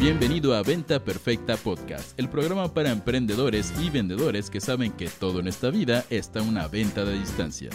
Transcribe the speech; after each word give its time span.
Bienvenido 0.00 0.54
a 0.54 0.62
Venta 0.62 1.04
Perfecta 1.04 1.58
Podcast, 1.58 2.18
el 2.18 2.30
programa 2.30 2.72
para 2.72 2.90
emprendedores 2.90 3.70
y 3.78 3.90
vendedores 3.90 4.48
que 4.48 4.58
saben 4.58 4.92
que 4.92 5.10
todo 5.10 5.40
en 5.40 5.46
esta 5.46 5.68
vida 5.68 6.06
está 6.08 6.40
una 6.40 6.68
venta 6.68 7.04
de 7.04 7.18
distancia. 7.18 7.68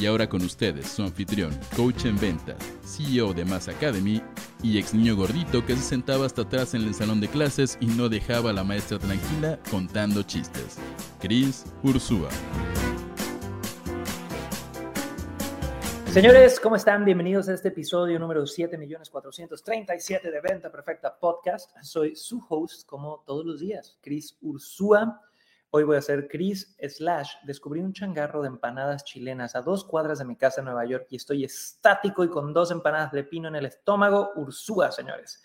Y 0.00 0.06
ahora 0.06 0.30
con 0.30 0.40
ustedes, 0.40 0.88
su 0.88 1.02
anfitrión, 1.02 1.50
coach 1.76 2.06
en 2.06 2.18
ventas, 2.18 2.56
CEO 2.82 3.34
de 3.34 3.44
Mass 3.44 3.68
Academy 3.68 4.22
y 4.62 4.78
ex 4.78 4.94
niño 4.94 5.14
gordito 5.14 5.66
que 5.66 5.76
se 5.76 5.82
sentaba 5.82 6.24
hasta 6.24 6.40
atrás 6.40 6.72
en 6.72 6.84
el 6.84 6.94
salón 6.94 7.20
de 7.20 7.28
clases 7.28 7.76
y 7.82 7.86
no 7.86 8.08
dejaba 8.08 8.48
a 8.48 8.54
la 8.54 8.64
maestra 8.64 8.98
tranquila 8.98 9.60
contando 9.70 10.22
chistes, 10.22 10.78
Chris 11.20 11.66
Ursúa. 11.82 12.30
Señores, 16.16 16.58
¿cómo 16.60 16.76
están? 16.76 17.04
Bienvenidos 17.04 17.46
a 17.50 17.52
este 17.52 17.68
episodio 17.68 18.18
número 18.18 18.44
7.437 18.44 20.22
de 20.22 20.40
Venta 20.40 20.72
Perfecta 20.72 21.14
Podcast. 21.14 21.76
Soy 21.82 22.16
su 22.16 22.42
host, 22.48 22.86
como 22.86 23.22
todos 23.26 23.44
los 23.44 23.60
días, 23.60 23.98
Chris 24.00 24.38
Ursúa. 24.40 25.20
Hoy 25.68 25.84
voy 25.84 25.96
a 25.96 25.98
hacer 25.98 26.26
Chris 26.26 26.74
slash 26.80 27.34
descubrí 27.44 27.80
un 27.80 27.92
changarro 27.92 28.40
de 28.40 28.48
empanadas 28.48 29.04
chilenas 29.04 29.56
a 29.56 29.60
dos 29.60 29.84
cuadras 29.84 30.18
de 30.18 30.24
mi 30.24 30.36
casa 30.36 30.62
en 30.62 30.64
Nueva 30.64 30.86
York 30.86 31.06
y 31.10 31.16
estoy 31.16 31.44
estático 31.44 32.24
y 32.24 32.30
con 32.30 32.54
dos 32.54 32.70
empanadas 32.70 33.12
de 33.12 33.22
pino 33.22 33.48
en 33.48 33.56
el 33.56 33.66
estómago. 33.66 34.30
Ursúa, 34.36 34.92
señores. 34.92 35.42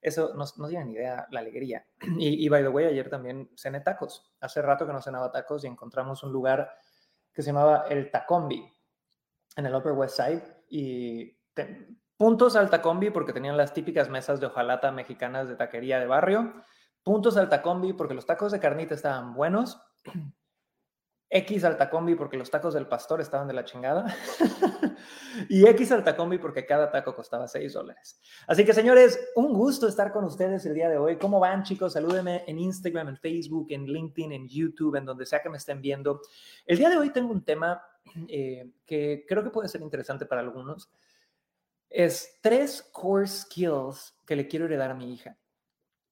Eso 0.00 0.34
no, 0.36 0.44
no 0.56 0.68
tiene 0.68 0.84
ni 0.84 0.92
idea 0.92 1.26
la 1.32 1.40
alegría. 1.40 1.84
Y, 2.16 2.46
y 2.46 2.48
by 2.48 2.62
the 2.62 2.68
way, 2.68 2.86
ayer 2.86 3.10
también 3.10 3.50
cené 3.56 3.80
tacos. 3.80 4.32
Hace 4.40 4.62
rato 4.62 4.86
que 4.86 4.92
no 4.92 5.02
cenaba 5.02 5.32
tacos 5.32 5.64
y 5.64 5.66
encontramos 5.66 6.22
un 6.22 6.30
lugar 6.30 6.70
que 7.32 7.42
se 7.42 7.48
llamaba 7.48 7.86
El 7.88 8.08
Tacombi 8.08 8.71
en 9.56 9.66
el 9.66 9.74
Upper 9.74 9.92
West 9.92 10.16
Side 10.16 10.42
y 10.68 11.36
puntos 12.16 12.56
al 12.56 12.70
Tacombi 12.70 13.10
porque 13.10 13.32
tenían 13.32 13.56
las 13.56 13.74
típicas 13.74 14.08
mesas 14.08 14.40
de 14.40 14.46
hojalata 14.46 14.92
mexicanas 14.92 15.48
de 15.48 15.56
taquería 15.56 15.98
de 15.98 16.06
barrio, 16.06 16.54
puntos 17.02 17.36
al 17.36 17.48
Tacombi 17.48 17.92
porque 17.92 18.14
los 18.14 18.26
tacos 18.26 18.52
de 18.52 18.60
carnita 18.60 18.94
estaban 18.94 19.34
buenos, 19.34 19.80
X 21.34 21.64
al 21.64 21.78
Tacombi 21.78 22.14
porque 22.14 22.36
los 22.36 22.50
tacos 22.50 22.74
del 22.74 22.86
pastor 22.86 23.22
estaban 23.22 23.48
de 23.48 23.54
la 23.54 23.64
chingada 23.64 24.14
y 25.48 25.66
X 25.66 25.90
al 25.92 26.04
Tacombi 26.04 26.36
porque 26.36 26.66
cada 26.66 26.90
taco 26.90 27.16
costaba 27.16 27.48
6 27.48 27.72
dólares. 27.72 28.20
Así 28.46 28.66
que 28.66 28.74
señores, 28.74 29.18
un 29.34 29.54
gusto 29.54 29.88
estar 29.88 30.12
con 30.12 30.24
ustedes 30.24 30.66
el 30.66 30.74
día 30.74 30.90
de 30.90 30.98
hoy. 30.98 31.16
¿Cómo 31.16 31.40
van 31.40 31.62
chicos? 31.62 31.94
Salúdenme 31.94 32.44
en 32.46 32.58
Instagram, 32.58 33.08
en 33.08 33.16
Facebook, 33.16 33.68
en 33.70 33.86
LinkedIn, 33.86 34.30
en 34.32 34.46
YouTube, 34.46 34.96
en 34.96 35.06
donde 35.06 35.24
sea 35.24 35.40
que 35.40 35.48
me 35.48 35.56
estén 35.56 35.80
viendo. 35.80 36.20
El 36.66 36.76
día 36.76 36.90
de 36.90 36.98
hoy 36.98 37.08
tengo 37.08 37.32
un 37.32 37.42
tema 37.42 37.82
eh, 38.28 38.70
que 38.84 39.24
creo 39.26 39.42
que 39.42 39.50
puede 39.50 39.68
ser 39.68 39.80
interesante 39.80 40.26
para 40.26 40.42
algunos, 40.42 40.90
es 41.88 42.38
tres 42.42 42.82
core 42.92 43.26
skills 43.26 44.18
que 44.26 44.36
le 44.36 44.46
quiero 44.46 44.66
heredar 44.66 44.90
a 44.90 44.94
mi 44.94 45.14
hija. 45.14 45.38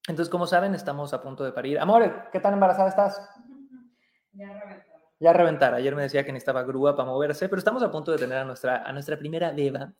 Entonces, 0.08 0.30
como 0.30 0.46
saben, 0.46 0.74
estamos 0.74 1.12
a 1.12 1.20
punto 1.20 1.44
de 1.44 1.52
parir. 1.52 1.78
Amor, 1.78 2.30
¿qué 2.32 2.40
tan 2.40 2.54
embarazada 2.54 2.88
estás? 2.88 3.20
Ya 4.32 4.46
reventar. 4.46 4.89
Ya 5.20 5.34
reventar. 5.34 5.74
Ayer 5.74 5.94
me 5.94 6.02
decía 6.02 6.24
que 6.24 6.32
necesitaba 6.32 6.62
grúa 6.62 6.96
para 6.96 7.08
moverse, 7.08 7.48
pero 7.50 7.58
estamos 7.58 7.82
a 7.82 7.90
punto 7.90 8.10
de 8.10 8.16
tener 8.16 8.38
a 8.38 8.44
nuestra, 8.44 8.82
a 8.82 8.92
nuestra 8.92 9.18
primera 9.18 9.52
beba 9.52 9.92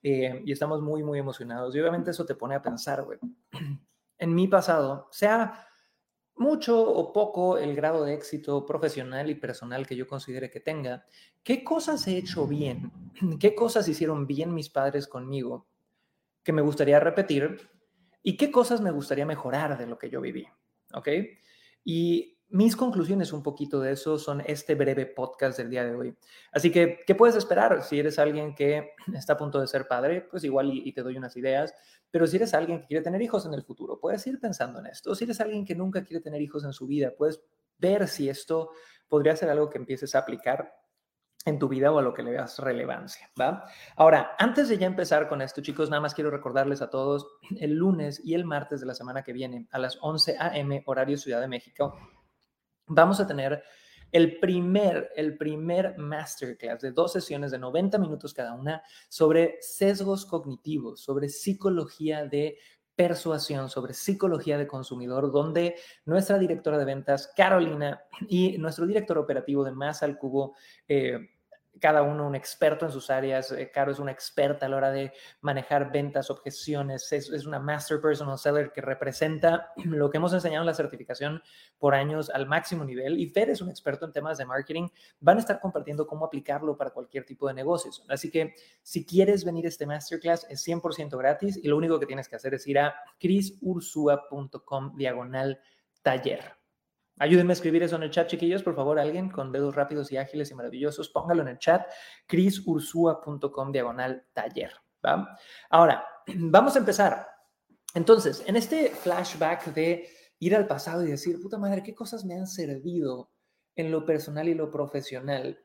eh, 0.00 0.42
y 0.46 0.52
estamos 0.52 0.80
muy, 0.80 1.02
muy 1.02 1.18
emocionados. 1.18 1.74
Y 1.74 1.80
obviamente 1.80 2.12
eso 2.12 2.24
te 2.24 2.36
pone 2.36 2.54
a 2.54 2.62
pensar, 2.62 3.02
güey. 3.02 3.18
En 4.22 4.34
mi 4.34 4.48
pasado, 4.48 5.08
sea 5.10 5.66
mucho 6.36 6.78
o 6.78 7.10
poco 7.10 7.56
el 7.56 7.74
grado 7.74 8.04
de 8.04 8.12
éxito 8.12 8.66
profesional 8.66 9.30
y 9.30 9.34
personal 9.34 9.86
que 9.86 9.96
yo 9.96 10.06
considere 10.06 10.50
que 10.50 10.60
tenga, 10.60 11.06
¿qué 11.42 11.64
cosas 11.64 12.06
he 12.06 12.18
hecho 12.18 12.46
bien? 12.46 12.92
¿Qué 13.40 13.54
cosas 13.54 13.88
hicieron 13.88 14.26
bien 14.26 14.52
mis 14.52 14.68
padres 14.68 15.08
conmigo 15.08 15.66
que 16.44 16.52
me 16.52 16.62
gustaría 16.62 17.00
repetir? 17.00 17.70
¿Y 18.22 18.36
qué 18.36 18.50
cosas 18.50 18.82
me 18.82 18.90
gustaría 18.90 19.24
mejorar 19.24 19.78
de 19.78 19.86
lo 19.86 19.98
que 19.98 20.10
yo 20.10 20.20
viví? 20.20 20.46
¿Ok? 20.92 21.08
Y 21.82 22.39
mis 22.50 22.76
conclusiones 22.76 23.32
un 23.32 23.42
poquito 23.42 23.80
de 23.80 23.92
eso 23.92 24.18
son 24.18 24.42
este 24.44 24.74
breve 24.74 25.06
podcast 25.06 25.56
del 25.56 25.70
día 25.70 25.84
de 25.84 25.94
hoy. 25.94 26.16
Así 26.52 26.70
que, 26.70 27.00
¿qué 27.06 27.14
puedes 27.14 27.36
esperar? 27.36 27.82
Si 27.82 27.98
eres 27.98 28.18
alguien 28.18 28.54
que 28.54 28.94
está 29.14 29.34
a 29.34 29.36
punto 29.36 29.60
de 29.60 29.66
ser 29.66 29.86
padre, 29.86 30.22
pues 30.22 30.44
igual 30.44 30.70
y, 30.72 30.92
te 30.92 31.02
doy 31.02 31.16
unas 31.16 31.36
ideas. 31.36 31.74
Pero 32.10 32.26
si 32.26 32.36
eres 32.36 32.52
alguien 32.54 32.80
que 32.80 32.86
quiere 32.86 33.04
tener 33.04 33.22
hijos 33.22 33.46
en 33.46 33.54
el 33.54 33.62
futuro, 33.62 34.00
puedes 34.00 34.26
ir 34.26 34.40
pensando 34.40 34.80
en 34.80 34.86
esto. 34.86 35.14
Si 35.14 35.24
eres 35.24 35.40
alguien 35.40 35.64
que 35.64 35.74
nunca 35.76 36.04
quiere 36.04 36.20
tener 36.20 36.42
hijos 36.42 36.64
en 36.64 36.72
su 36.72 36.86
vida, 36.86 37.12
puedes 37.16 37.40
ver 37.78 38.08
si 38.08 38.28
esto 38.28 38.72
podría 39.08 39.36
ser 39.36 39.48
algo 39.50 39.70
que 39.70 39.78
empieces 39.78 40.14
a 40.14 40.18
aplicar 40.18 40.74
en 41.46 41.58
tu 41.58 41.68
vida 41.68 41.90
o 41.90 41.98
a 41.98 42.02
lo 42.02 42.12
que 42.12 42.22
le 42.22 42.32
veas 42.32 42.58
relevancia, 42.58 43.30
¿va? 43.40 43.64
Ahora, 43.96 44.32
antes 44.38 44.68
de 44.68 44.76
ya 44.76 44.86
empezar 44.86 45.26
con 45.26 45.40
esto, 45.40 45.62
chicos, 45.62 45.88
nada 45.88 46.02
más 46.02 46.14
quiero 46.14 46.30
recordarles 46.30 46.82
a 46.82 46.90
todos, 46.90 47.26
el 47.58 47.76
lunes 47.76 48.20
y 48.22 48.34
el 48.34 48.44
martes 48.44 48.80
de 48.80 48.86
la 48.86 48.94
semana 48.94 49.22
que 49.22 49.32
viene, 49.32 49.66
a 49.70 49.78
las 49.78 49.98
11 50.02 50.36
a.m., 50.38 50.82
horario 50.84 51.16
Ciudad 51.16 51.40
de 51.40 51.48
México, 51.48 51.96
vamos 52.90 53.20
a 53.20 53.26
tener 53.26 53.62
el 54.12 54.38
primer, 54.38 55.10
el 55.14 55.36
primer 55.36 55.96
masterclass 55.96 56.80
de 56.80 56.92
dos 56.92 57.12
sesiones 57.12 57.52
de 57.52 57.58
90 57.58 57.98
minutos 57.98 58.34
cada 58.34 58.54
una 58.54 58.82
sobre 59.08 59.58
sesgos 59.60 60.26
cognitivos, 60.26 61.00
sobre 61.00 61.28
psicología 61.28 62.26
de 62.26 62.58
persuasión, 62.96 63.70
sobre 63.70 63.94
psicología 63.94 64.58
de 64.58 64.66
consumidor, 64.66 65.32
donde 65.32 65.76
nuestra 66.04 66.38
directora 66.38 66.76
de 66.76 66.84
ventas, 66.84 67.32
Carolina, 67.36 68.02
y 68.28 68.58
nuestro 68.58 68.86
director 68.86 69.16
operativo 69.16 69.64
de 69.64 69.72
Más 69.72 70.02
al 70.02 70.18
Cubo, 70.18 70.54
eh, 70.86 71.30
cada 71.80 72.02
uno 72.02 72.26
un 72.26 72.34
experto 72.34 72.86
en 72.86 72.92
sus 72.92 73.10
áreas. 73.10 73.50
Eh, 73.52 73.70
Caro 73.72 73.90
es 73.90 73.98
una 73.98 74.12
experta 74.12 74.66
a 74.66 74.68
la 74.68 74.76
hora 74.76 74.90
de 74.90 75.12
manejar 75.40 75.90
ventas, 75.90 76.30
objeciones, 76.30 77.10
es, 77.12 77.46
una 77.46 77.58
master 77.58 78.00
personal 78.00 78.38
seller 78.38 78.70
que 78.72 78.80
representa 78.80 79.72
lo 79.84 80.10
que 80.10 80.18
hemos 80.18 80.32
enseñado 80.32 80.62
en 80.62 80.66
la 80.66 80.74
certificación 80.74 81.42
por 81.78 81.94
años 81.94 82.30
al 82.30 82.46
máximo 82.46 82.84
nivel. 82.84 83.18
Y 83.18 83.26
Fer 83.26 83.50
es 83.50 83.60
un 83.60 83.70
experto 83.70 84.04
en 84.04 84.12
temas 84.12 84.38
de 84.38 84.46
marketing. 84.46 84.88
Van 85.20 85.38
a 85.38 85.40
estar 85.40 85.58
compartiendo 85.60 86.06
cómo 86.06 86.26
aplicarlo 86.26 86.76
para 86.76 86.90
cualquier 86.90 87.24
tipo 87.24 87.48
de 87.48 87.54
negocios. 87.54 88.04
Así 88.08 88.30
que 88.30 88.54
si 88.82 89.04
quieres 89.04 89.44
venir 89.44 89.64
a 89.64 89.68
este 89.68 89.86
masterclass 89.86 90.46
es 90.48 90.66
100% 90.66 91.16
gratis 91.16 91.58
y 91.62 91.68
lo 91.68 91.76
único 91.76 91.98
que 91.98 92.06
tienes 92.06 92.28
que 92.28 92.36
hacer 92.36 92.54
es 92.54 92.66
ir 92.66 92.78
a 92.78 92.94
chrisursua.com 93.18 94.96
diagonal 94.96 95.60
taller. 96.02 96.59
Ayúdenme 97.20 97.52
a 97.52 97.54
escribir 97.54 97.82
eso 97.82 97.96
en 97.96 98.02
el 98.02 98.10
chat, 98.10 98.28
chiquillos, 98.28 98.62
por 98.62 98.74
favor, 98.74 98.98
alguien 98.98 99.28
con 99.28 99.52
dedos 99.52 99.74
rápidos 99.74 100.10
y 100.10 100.16
ágiles 100.16 100.50
y 100.50 100.54
maravillosos, 100.54 101.10
póngalo 101.10 101.42
en 101.42 101.48
el 101.48 101.58
chat, 101.58 101.86
chrisursua.com 102.26 103.70
diagonal 103.70 104.24
taller. 104.32 104.72
¿va? 105.04 105.38
Ahora, 105.68 106.02
vamos 106.34 106.76
a 106.76 106.78
empezar. 106.78 107.28
Entonces, 107.92 108.42
en 108.46 108.56
este 108.56 108.88
flashback 108.88 109.66
de 109.74 110.08
ir 110.38 110.56
al 110.56 110.66
pasado 110.66 111.04
y 111.04 111.10
decir, 111.10 111.38
puta 111.42 111.58
madre, 111.58 111.82
¿qué 111.82 111.94
cosas 111.94 112.24
me 112.24 112.36
han 112.36 112.46
servido 112.46 113.30
en 113.76 113.90
lo 113.90 114.06
personal 114.06 114.48
y 114.48 114.54
lo 114.54 114.70
profesional? 114.70 115.62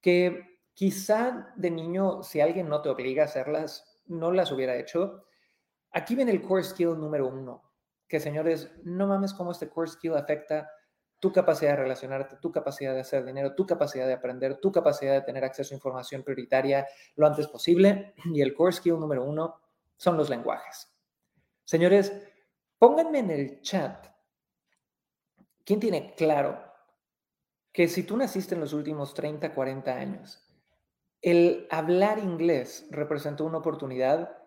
Que 0.00 0.62
quizá 0.72 1.52
de 1.54 1.70
niño, 1.70 2.22
si 2.22 2.40
alguien 2.40 2.66
no 2.66 2.80
te 2.80 2.88
obliga 2.88 3.24
a 3.24 3.26
hacerlas, 3.26 4.00
no 4.06 4.32
las 4.32 4.50
hubiera 4.52 4.78
hecho. 4.78 5.26
Aquí 5.90 6.14
viene 6.14 6.30
el 6.30 6.40
core 6.40 6.64
skill 6.64 6.98
número 6.98 7.28
uno, 7.28 7.74
que 8.08 8.20
señores, 8.20 8.72
no 8.84 9.06
mames 9.06 9.34
cómo 9.34 9.52
este 9.52 9.68
core 9.68 9.90
skill 9.90 10.16
afecta 10.16 10.70
tu 11.18 11.32
capacidad 11.32 11.72
de 11.72 11.82
relacionarte, 11.82 12.36
tu 12.36 12.52
capacidad 12.52 12.94
de 12.94 13.00
hacer 13.00 13.24
dinero, 13.24 13.54
tu 13.54 13.66
capacidad 13.66 14.06
de 14.06 14.12
aprender, 14.12 14.58
tu 14.58 14.70
capacidad 14.70 15.14
de 15.14 15.22
tener 15.22 15.44
acceso 15.44 15.74
a 15.74 15.76
información 15.76 16.22
prioritaria 16.22 16.86
lo 17.16 17.26
antes 17.26 17.46
posible. 17.48 18.14
Y 18.32 18.40
el 18.42 18.54
core 18.54 18.72
skill 18.72 19.00
número 19.00 19.24
uno 19.24 19.60
son 19.96 20.16
los 20.16 20.30
lenguajes. 20.30 20.92
Señores, 21.64 22.12
pónganme 22.78 23.18
en 23.18 23.30
el 23.30 23.60
chat 23.62 24.06
quién 25.64 25.80
tiene 25.80 26.14
claro 26.14 26.62
que 27.72 27.88
si 27.88 28.04
tú 28.04 28.16
naciste 28.16 28.54
en 28.54 28.60
los 28.60 28.72
últimos 28.72 29.12
30, 29.14 29.54
40 29.54 29.92
años, 29.92 30.48
el 31.20 31.66
hablar 31.70 32.18
inglés 32.18 32.86
representó 32.90 33.44
una 33.44 33.58
oportunidad 33.58 34.38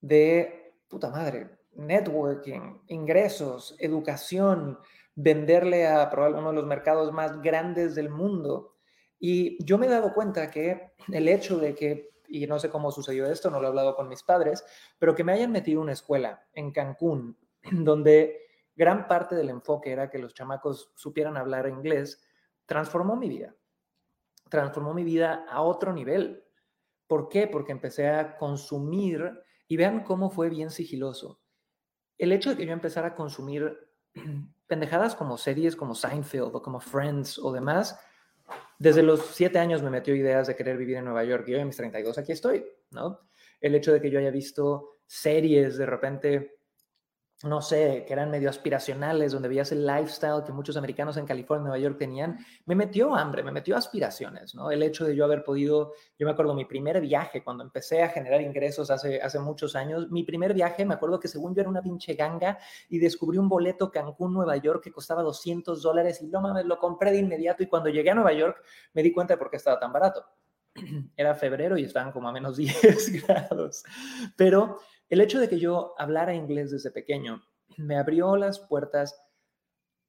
de, 0.00 0.74
puta 0.88 1.10
madre, 1.10 1.58
networking, 1.74 2.82
ingresos, 2.88 3.76
educación, 3.78 4.78
venderle 5.16 5.86
a 5.88 6.08
probablemente 6.10 6.42
uno 6.42 6.50
de 6.50 6.56
los 6.56 6.66
mercados 6.66 7.12
más 7.12 7.40
grandes 7.42 7.94
del 7.94 8.10
mundo. 8.10 8.76
Y 9.18 9.62
yo 9.64 9.78
me 9.78 9.86
he 9.86 9.90
dado 9.90 10.12
cuenta 10.12 10.50
que 10.50 10.92
el 11.10 11.28
hecho 11.28 11.58
de 11.58 11.74
que, 11.74 12.10
y 12.28 12.46
no 12.46 12.58
sé 12.58 12.68
cómo 12.68 12.92
sucedió 12.92 13.26
esto, 13.26 13.50
no 13.50 13.58
lo 13.58 13.66
he 13.66 13.68
hablado 13.68 13.96
con 13.96 14.08
mis 14.08 14.22
padres, 14.22 14.64
pero 14.98 15.14
que 15.14 15.24
me 15.24 15.32
hayan 15.32 15.50
metido 15.50 15.80
una 15.80 15.92
escuela 15.92 16.46
en 16.52 16.70
Cancún, 16.70 17.36
donde 17.72 18.42
gran 18.76 19.08
parte 19.08 19.34
del 19.34 19.48
enfoque 19.48 19.90
era 19.90 20.10
que 20.10 20.18
los 20.18 20.34
chamacos 20.34 20.92
supieran 20.94 21.38
hablar 21.38 21.66
inglés, 21.66 22.22
transformó 22.66 23.16
mi 23.16 23.28
vida. 23.28 23.56
Transformó 24.50 24.92
mi 24.92 25.02
vida 25.02 25.46
a 25.48 25.62
otro 25.62 25.92
nivel. 25.92 26.44
¿Por 27.06 27.28
qué? 27.28 27.46
Porque 27.46 27.72
empecé 27.72 28.08
a 28.08 28.36
consumir 28.36 29.40
y 29.66 29.76
vean 29.76 30.04
cómo 30.04 30.30
fue 30.30 30.50
bien 30.50 30.70
sigiloso. 30.70 31.40
El 32.18 32.32
hecho 32.32 32.50
de 32.50 32.56
que 32.56 32.66
yo 32.66 32.72
empezara 32.72 33.08
a 33.08 33.14
consumir 33.14 33.85
pendejadas 34.66 35.14
como 35.14 35.38
series 35.38 35.76
como 35.76 35.94
Seinfeld 35.94 36.54
o 36.54 36.62
como 36.62 36.80
Friends 36.80 37.38
o 37.38 37.52
demás, 37.52 37.98
desde 38.78 39.02
los 39.02 39.20
siete 39.26 39.58
años 39.58 39.82
me 39.82 39.90
metió 39.90 40.14
ideas 40.14 40.46
de 40.46 40.56
querer 40.56 40.76
vivir 40.76 40.96
en 40.96 41.04
Nueva 41.04 41.24
York 41.24 41.48
y 41.48 41.54
hoy 41.54 41.60
a 41.60 41.64
mis 41.64 41.76
32 41.76 42.18
aquí 42.18 42.32
estoy, 42.32 42.64
¿no? 42.90 43.20
El 43.60 43.74
hecho 43.74 43.92
de 43.92 44.00
que 44.00 44.10
yo 44.10 44.18
haya 44.18 44.30
visto 44.30 44.98
series 45.06 45.78
de 45.78 45.86
repente 45.86 46.55
no 47.44 47.60
sé, 47.60 48.04
que 48.06 48.12
eran 48.14 48.30
medio 48.30 48.48
aspiracionales, 48.48 49.32
donde 49.32 49.48
veías 49.48 49.70
el 49.70 49.86
lifestyle 49.86 50.42
que 50.42 50.52
muchos 50.52 50.76
americanos 50.78 51.18
en 51.18 51.26
California, 51.26 51.64
Nueva 51.64 51.78
York 51.78 51.98
tenían, 51.98 52.38
me 52.64 52.74
metió 52.74 53.14
hambre, 53.14 53.42
me 53.42 53.52
metió 53.52 53.76
aspiraciones, 53.76 54.54
¿no? 54.54 54.70
El 54.70 54.82
hecho 54.82 55.04
de 55.04 55.14
yo 55.14 55.24
haber 55.24 55.44
podido, 55.44 55.92
yo 56.18 56.26
me 56.26 56.32
acuerdo 56.32 56.54
mi 56.54 56.64
primer 56.64 57.00
viaje, 57.02 57.44
cuando 57.44 57.62
empecé 57.62 58.02
a 58.02 58.08
generar 58.08 58.40
ingresos 58.40 58.90
hace, 58.90 59.20
hace 59.20 59.38
muchos 59.38 59.76
años, 59.76 60.10
mi 60.10 60.22
primer 60.24 60.54
viaje, 60.54 60.86
me 60.86 60.94
acuerdo 60.94 61.20
que 61.20 61.28
según 61.28 61.54
yo 61.54 61.60
era 61.60 61.68
una 61.68 61.82
pinche 61.82 62.14
ganga 62.14 62.58
y 62.88 62.98
descubrí 62.98 63.36
un 63.36 63.50
boleto 63.50 63.90
Cancún, 63.90 64.32
Nueva 64.32 64.56
York, 64.56 64.82
que 64.82 64.92
costaba 64.92 65.22
200 65.22 65.82
dólares 65.82 66.22
y 66.22 66.28
no 66.28 66.40
mames, 66.40 66.64
lo 66.64 66.78
compré 66.78 67.12
de 67.12 67.18
inmediato 67.18 67.62
y 67.62 67.66
cuando 67.66 67.90
llegué 67.90 68.10
a 68.10 68.14
Nueva 68.14 68.32
York 68.32 68.62
me 68.94 69.02
di 69.02 69.12
cuenta 69.12 69.34
de 69.34 69.38
por 69.38 69.50
qué 69.50 69.56
estaba 69.56 69.78
tan 69.78 69.92
barato. 69.92 70.24
Era 71.16 71.34
febrero 71.34 71.76
y 71.78 71.84
estaban 71.84 72.12
como 72.12 72.28
a 72.28 72.32
menos 72.32 72.56
10 72.58 73.26
grados, 73.26 73.84
pero 74.36 74.80
el 75.08 75.20
hecho 75.20 75.40
de 75.40 75.48
que 75.48 75.58
yo 75.58 75.94
hablara 75.98 76.34
inglés 76.34 76.70
desde 76.70 76.90
pequeño 76.90 77.42
me 77.76 77.96
abrió 77.96 78.36
las 78.36 78.60
puertas 78.60 79.20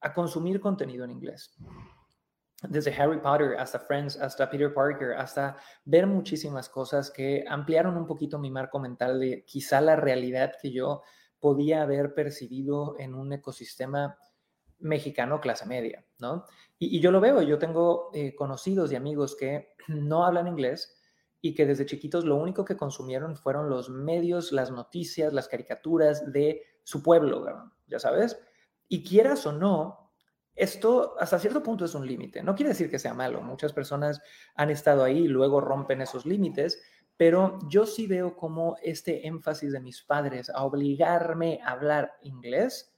a 0.02 0.14
consumir 0.14 0.60
contenido 0.60 1.06
en 1.06 1.12
inglés. 1.12 1.56
Desde 2.64 2.94
Harry 2.96 3.20
Potter 3.20 3.56
hasta 3.60 3.80
Friends, 3.80 4.20
hasta 4.20 4.50
Peter 4.50 4.74
Parker, 4.74 5.14
hasta 5.14 5.58
ver 5.86 6.08
muchísimas 6.08 6.70
cosas 6.70 7.12
que 7.12 7.46
ampliaron 7.48 7.96
un 7.98 8.08
poquito 8.08 8.40
mi 8.40 8.50
marco 8.50 8.80
mental 8.80 9.20
de 9.20 9.44
quizá 9.46 9.80
la 9.80 9.96
realidad 9.96 10.54
que 10.60 10.72
yo 10.72 11.04
podía 11.40 11.84
haber 11.84 12.16
percibido 12.16 12.96
en 12.98 13.14
un 13.14 13.32
ecosistema 13.32 14.18
mexicano 14.80 15.42
clase 15.42 15.66
media, 15.66 16.06
¿no? 16.20 16.46
Y, 16.80 17.00
yo 17.00 17.12
lo 17.12 17.20
veo, 17.20 17.42
yo 17.42 17.58
tengo 17.58 18.12
eh, 18.14 18.36
conocidos 18.36 18.92
y 18.92 18.96
amigos 18.96 19.36
que 19.36 19.74
no 19.88 20.26
hablan 20.26 20.48
inglés, 20.48 20.98
y 21.42 21.54
que 21.54 21.66
desde 21.66 21.86
chiquitos 21.86 22.26
lo 22.26 22.36
único 22.36 22.66
que 22.66 22.78
consumieron 22.78 23.36
fueron 23.36 23.70
los 23.70 23.90
medios, 23.90 24.52
las 24.52 24.72
noticias, 24.72 25.34
las 25.34 25.48
caricaturas 25.48 26.32
de 26.32 26.64
su 26.84 27.04
pueblo, 27.04 27.46
ya 27.88 28.00
sabes. 28.00 28.40
Y 28.88 29.04
quieras 29.04 29.46
o 29.46 29.52
no, 29.52 30.12
esto 30.56 31.16
hasta 31.20 31.40
cierto 31.40 31.62
punto 31.62 31.86
es 31.86 31.94
un 31.94 32.08
límite. 32.08 32.42
No 32.42 32.56
quiere 32.56 32.70
decir 32.70 32.90
que 32.90 33.00
sea 33.00 33.14
malo. 33.14 33.42
Muchas 33.42 33.74
personas 33.74 34.22
han 34.56 34.72
estado 34.72 35.04
ahí 35.04 35.20
y 35.20 35.28
luego 35.28 35.62
rompen 35.62 36.02
esos 36.02 36.26
límites, 36.26 36.82
pero 37.16 37.60
yo 37.70 37.86
sí 37.86 38.08
veo 38.08 38.36
como 38.36 38.76
este 38.82 39.28
énfasis 39.28 39.72
de 39.72 39.80
mis 39.80 40.02
padres 40.02 40.50
a 40.50 40.64
obligarme 40.64 41.60
a 41.64 41.72
hablar 41.72 42.14
inglés, 42.24 42.97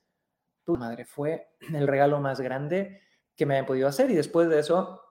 tu 0.69 0.77
madre, 0.77 1.03
fue 1.03 1.47
el 1.73 1.87
regalo 1.87 2.19
más 2.19 2.39
grande 2.39 3.01
que 3.35 3.45
me 3.47 3.57
han 3.57 3.65
podido 3.65 3.87
hacer. 3.87 4.11
Y 4.11 4.15
después 4.15 4.49
de 4.49 4.59
eso, 4.59 5.01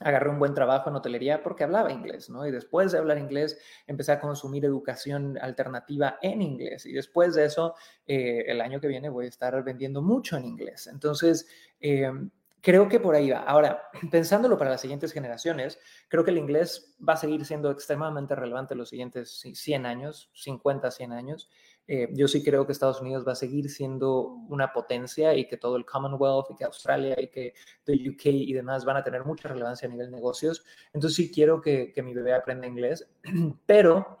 agarré 0.00 0.30
un 0.30 0.38
buen 0.40 0.52
trabajo 0.52 0.90
en 0.90 0.96
hotelería 0.96 1.42
porque 1.44 1.62
hablaba 1.62 1.92
inglés, 1.92 2.28
¿no? 2.28 2.44
Y 2.44 2.50
después 2.50 2.90
de 2.90 2.98
hablar 2.98 3.18
inglés, 3.18 3.56
empecé 3.86 4.12
a 4.12 4.20
consumir 4.20 4.64
educación 4.64 5.38
alternativa 5.40 6.18
en 6.22 6.42
inglés. 6.42 6.86
Y 6.86 6.92
después 6.92 7.34
de 7.34 7.44
eso, 7.44 7.74
eh, 8.04 8.44
el 8.48 8.60
año 8.60 8.80
que 8.80 8.88
viene 8.88 9.08
voy 9.08 9.26
a 9.26 9.28
estar 9.28 9.62
vendiendo 9.62 10.02
mucho 10.02 10.36
en 10.36 10.44
inglés. 10.44 10.88
Entonces, 10.88 11.46
eh, 11.80 12.10
creo 12.60 12.88
que 12.88 12.98
por 12.98 13.14
ahí 13.14 13.30
va. 13.30 13.44
Ahora, 13.44 13.90
pensándolo 14.10 14.58
para 14.58 14.70
las 14.70 14.80
siguientes 14.80 15.12
generaciones, 15.12 15.78
creo 16.08 16.24
que 16.24 16.32
el 16.32 16.38
inglés 16.38 16.96
va 17.06 17.12
a 17.12 17.16
seguir 17.16 17.44
siendo 17.44 17.70
extremadamente 17.70 18.34
relevante 18.34 18.74
los 18.74 18.88
siguientes 18.88 19.40
100 19.54 19.86
años, 19.86 20.30
50, 20.34 20.90
100 20.90 21.12
años. 21.12 21.48
Eh, 21.88 22.08
yo 22.12 22.26
sí 22.26 22.42
creo 22.42 22.66
que 22.66 22.72
Estados 22.72 23.00
Unidos 23.00 23.26
va 23.26 23.32
a 23.32 23.36
seguir 23.36 23.70
siendo 23.70 24.22
una 24.48 24.72
potencia 24.72 25.34
y 25.34 25.46
que 25.46 25.56
todo 25.56 25.76
el 25.76 25.84
Commonwealth 25.84 26.50
y 26.50 26.56
que 26.56 26.64
Australia 26.64 27.14
y 27.20 27.28
que 27.28 27.54
el 27.86 28.10
UK 28.10 28.26
y 28.26 28.52
demás 28.52 28.84
van 28.84 28.96
a 28.96 29.04
tener 29.04 29.24
mucha 29.24 29.48
relevancia 29.48 29.86
a 29.86 29.90
nivel 29.90 30.10
negocios. 30.10 30.64
Entonces 30.92 31.16
sí 31.16 31.30
quiero 31.30 31.60
que, 31.60 31.92
que 31.92 32.02
mi 32.02 32.12
bebé 32.12 32.34
aprenda 32.34 32.66
inglés, 32.66 33.08
pero 33.66 34.18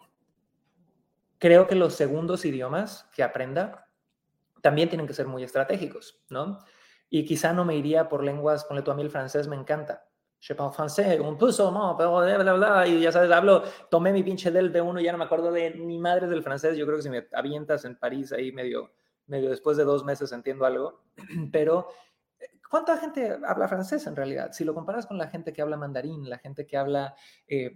creo 1.38 1.66
que 1.66 1.74
los 1.74 1.94
segundos 1.94 2.44
idiomas 2.44 3.08
que 3.14 3.24
aprenda 3.24 3.88
también 4.62 4.88
tienen 4.88 5.06
que 5.06 5.14
ser 5.14 5.26
muy 5.26 5.42
estratégicos, 5.42 6.22
¿no? 6.30 6.58
Y 7.10 7.24
quizá 7.24 7.52
no 7.52 7.64
me 7.64 7.76
iría 7.76 8.08
por 8.08 8.24
lenguas, 8.24 8.64
ponle 8.64 8.82
tú 8.82 8.90
a 8.90 8.94
mí 8.94 9.02
el 9.02 9.10
francés, 9.10 9.48
me 9.48 9.56
encanta 9.56 10.05
je 10.46 10.54
parle 10.54 10.72
français, 10.72 11.18
un 11.18 11.36
puso, 11.36 11.72
no, 11.72 11.96
pero 11.96 12.20
bla, 12.20 12.52
bla, 12.52 12.86
y 12.86 13.00
ya 13.00 13.10
sabes, 13.10 13.32
hablo, 13.32 13.64
tomé 13.90 14.12
mi 14.12 14.22
pinche 14.22 14.52
del 14.52 14.72
B1, 14.72 15.02
ya 15.02 15.10
no 15.10 15.18
me 15.18 15.24
acuerdo 15.24 15.50
de 15.50 15.70
ni 15.70 15.98
madre 15.98 16.28
del 16.28 16.44
francés, 16.44 16.76
yo 16.76 16.86
creo 16.86 16.98
que 16.98 17.02
si 17.02 17.10
me 17.10 17.26
avientas 17.32 17.84
en 17.84 17.96
París 17.96 18.32
ahí 18.32 18.52
medio, 18.52 18.92
medio 19.26 19.50
después 19.50 19.76
de 19.76 19.82
dos 19.82 20.04
meses 20.04 20.30
entiendo 20.30 20.64
algo, 20.64 21.02
pero 21.50 21.88
¿cuánta 22.70 22.96
gente 22.96 23.40
habla 23.44 23.66
francés 23.66 24.06
en 24.06 24.14
realidad? 24.14 24.52
Si 24.52 24.64
lo 24.64 24.72
comparas 24.72 25.06
con 25.06 25.18
la 25.18 25.26
gente 25.26 25.52
que 25.52 25.62
habla 25.62 25.76
mandarín, 25.76 26.30
la 26.30 26.38
gente 26.38 26.64
que 26.64 26.76
habla, 26.76 27.16
eh, 27.48 27.74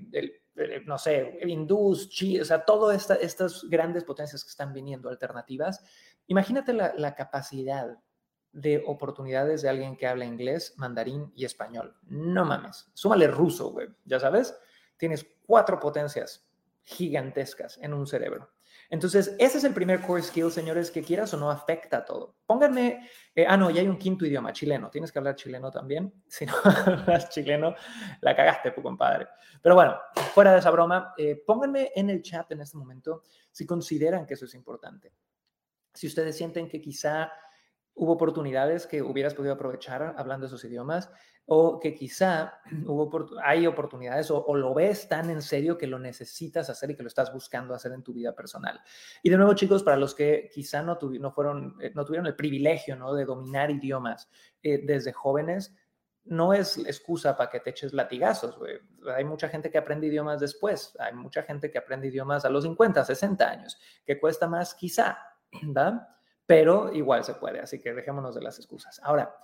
no 0.86 0.96
sé, 0.96 1.40
hindús, 1.44 2.08
chi, 2.08 2.38
o 2.38 2.44
sea, 2.44 2.64
todas 2.64 2.96
esta, 2.96 3.16
estas 3.16 3.64
grandes 3.68 4.04
potencias 4.04 4.44
que 4.44 4.50
están 4.50 4.72
viniendo, 4.72 5.08
alternativas, 5.08 5.82
imagínate 6.28 6.72
la, 6.72 6.94
la 6.96 7.16
capacidad 7.16 7.98
de 8.52 8.82
oportunidades 8.86 9.62
de 9.62 9.68
alguien 9.68 9.96
que 9.96 10.06
habla 10.06 10.24
inglés, 10.24 10.74
mandarín 10.76 11.32
y 11.34 11.44
español. 11.44 11.96
No 12.02 12.44
mames. 12.44 12.90
Súmale 12.94 13.28
ruso, 13.28 13.70
güey. 13.70 13.88
Ya 14.04 14.18
sabes, 14.18 14.56
tienes 14.96 15.26
cuatro 15.46 15.78
potencias 15.78 16.48
gigantescas 16.82 17.78
en 17.78 17.94
un 17.94 18.06
cerebro. 18.06 18.50
Entonces, 18.88 19.36
ese 19.38 19.58
es 19.58 19.64
el 19.64 19.72
primer 19.72 20.00
core 20.00 20.22
skill, 20.22 20.50
señores, 20.50 20.90
que 20.90 21.02
quieras 21.02 21.32
o 21.32 21.36
no 21.36 21.48
afecta 21.48 21.98
a 21.98 22.04
todo. 22.04 22.34
Pónganme, 22.44 23.08
eh, 23.36 23.46
ah, 23.48 23.56
no, 23.56 23.70
ya 23.70 23.82
hay 23.82 23.88
un 23.88 23.98
quinto 23.98 24.26
idioma, 24.26 24.52
chileno. 24.52 24.90
Tienes 24.90 25.12
que 25.12 25.18
hablar 25.20 25.36
chileno 25.36 25.70
también. 25.70 26.12
Si 26.26 26.44
no 26.44 26.54
hablas 26.64 27.30
chileno, 27.30 27.76
la 28.20 28.34
cagaste, 28.34 28.74
compadre. 28.74 29.28
Pero 29.62 29.76
bueno, 29.76 29.96
fuera 30.34 30.52
de 30.52 30.58
esa 30.58 30.72
broma, 30.72 31.14
eh, 31.16 31.40
pónganme 31.46 31.92
en 31.94 32.10
el 32.10 32.20
chat 32.20 32.50
en 32.50 32.62
este 32.62 32.76
momento 32.76 33.22
si 33.52 33.64
consideran 33.64 34.26
que 34.26 34.34
eso 34.34 34.46
es 34.46 34.54
importante. 34.54 35.12
Si 35.94 36.08
ustedes 36.08 36.36
sienten 36.36 36.68
que 36.68 36.80
quizá 36.80 37.30
hubo 38.00 38.12
oportunidades 38.14 38.86
que 38.86 39.02
hubieras 39.02 39.34
podido 39.34 39.52
aprovechar 39.52 40.14
hablando 40.16 40.46
esos 40.46 40.64
idiomas 40.64 41.10
o 41.44 41.78
que 41.78 41.94
quizá 41.94 42.54
hubo, 42.86 43.28
hay 43.44 43.66
oportunidades 43.66 44.30
o, 44.30 44.54
lo 44.56 44.72
ves 44.72 45.06
tan 45.06 45.28
en 45.28 45.42
serio 45.42 45.76
que 45.76 45.86
lo 45.86 45.98
necesitas 45.98 46.70
hacer 46.70 46.90
y 46.90 46.96
que 46.96 47.02
lo 47.02 47.08
estás 47.08 47.30
buscando 47.30 47.74
hacer 47.74 47.92
en 47.92 48.02
tu 48.02 48.14
vida 48.14 48.34
personal. 48.34 48.80
Y 49.22 49.28
de 49.28 49.36
nuevo, 49.36 49.52
chicos, 49.52 49.82
para 49.82 49.98
los 49.98 50.14
que 50.14 50.48
quizá 50.50 50.82
no, 50.82 50.98
no, 51.02 51.30
fueron, 51.30 51.76
eh, 51.82 51.92
no 51.94 52.06
tuvieron 52.06 52.26
el 52.26 52.36
privilegio 52.36 52.96
¿no? 52.96 53.12
de 53.12 53.26
dominar 53.26 53.70
idiomas 53.70 54.30
eh, 54.62 54.80
desde 54.82 55.12
jóvenes, 55.12 55.76
no 56.24 56.54
es 56.54 56.78
excusa 56.78 57.36
para 57.36 57.50
que 57.50 57.60
te 57.60 57.68
eches 57.68 57.92
latigazos. 57.92 58.58
Hay 59.14 59.24
mucha 59.24 59.50
gente 59.50 59.70
que 59.70 59.76
aprende 59.76 60.06
idiomas 60.06 60.40
después, 60.40 60.96
hay 60.98 61.12
mucha 61.12 61.42
gente 61.42 61.70
que 61.70 61.76
aprende 61.76 62.08
idiomas 62.08 62.46
a 62.46 62.48
los 62.48 62.64
50, 62.64 63.04
60 63.04 63.46
años, 63.46 63.78
que 64.06 64.18
cuesta 64.18 64.48
más 64.48 64.74
quizá, 64.74 65.18
¿verdad? 65.62 66.08
Pero 66.50 66.92
igual 66.92 67.22
se 67.22 67.34
puede, 67.34 67.60
así 67.60 67.78
que 67.78 67.94
dejémonos 67.94 68.34
de 68.34 68.42
las 68.42 68.58
excusas. 68.58 69.00
Ahora, 69.04 69.36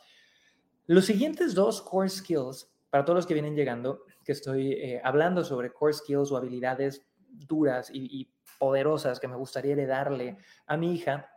los 0.86 1.04
siguientes 1.04 1.54
dos 1.54 1.80
core 1.80 2.08
skills, 2.08 2.68
para 2.90 3.04
todos 3.04 3.18
los 3.18 3.26
que 3.28 3.34
vienen 3.34 3.54
llegando, 3.54 4.02
que 4.24 4.32
estoy 4.32 4.72
eh, 4.72 5.00
hablando 5.04 5.44
sobre 5.44 5.72
core 5.72 5.92
skills 5.92 6.32
o 6.32 6.36
habilidades 6.36 7.06
duras 7.28 7.90
y, 7.94 8.28
poderosas 8.58 9.20
que 9.20 9.28
me 9.28 9.36
gustaría 9.36 9.74
heredarle 9.74 10.38
a 10.66 10.76
mi 10.76 10.94
hija, 10.94 11.30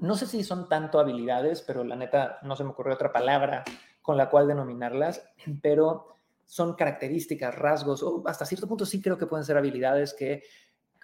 no 0.00 0.14
sé 0.14 0.26
si 0.26 0.42
son 0.42 0.70
tanto 0.70 1.00
habilidades, 1.00 1.60
pero 1.60 1.84
la 1.84 1.96
neta 1.96 2.38
no 2.42 2.56
se 2.56 2.64
me 2.64 2.70
ocurrió 2.70 2.94
otra 2.94 3.12
palabra 3.12 3.64
con 4.00 4.16
la 4.16 4.30
cual 4.30 4.48
denominarlas, 4.48 5.22
pero 5.60 6.16
son 6.46 6.76
características, 6.76 7.54
rasgos, 7.54 8.02
o 8.02 8.22
hasta 8.26 8.46
cierto 8.46 8.66
punto 8.66 8.86
sí 8.86 9.02
creo 9.02 9.18
que 9.18 9.26
pueden 9.26 9.44
ser 9.44 9.58
habilidades 9.58 10.14
que, 10.14 10.44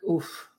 uff, 0.05 0.54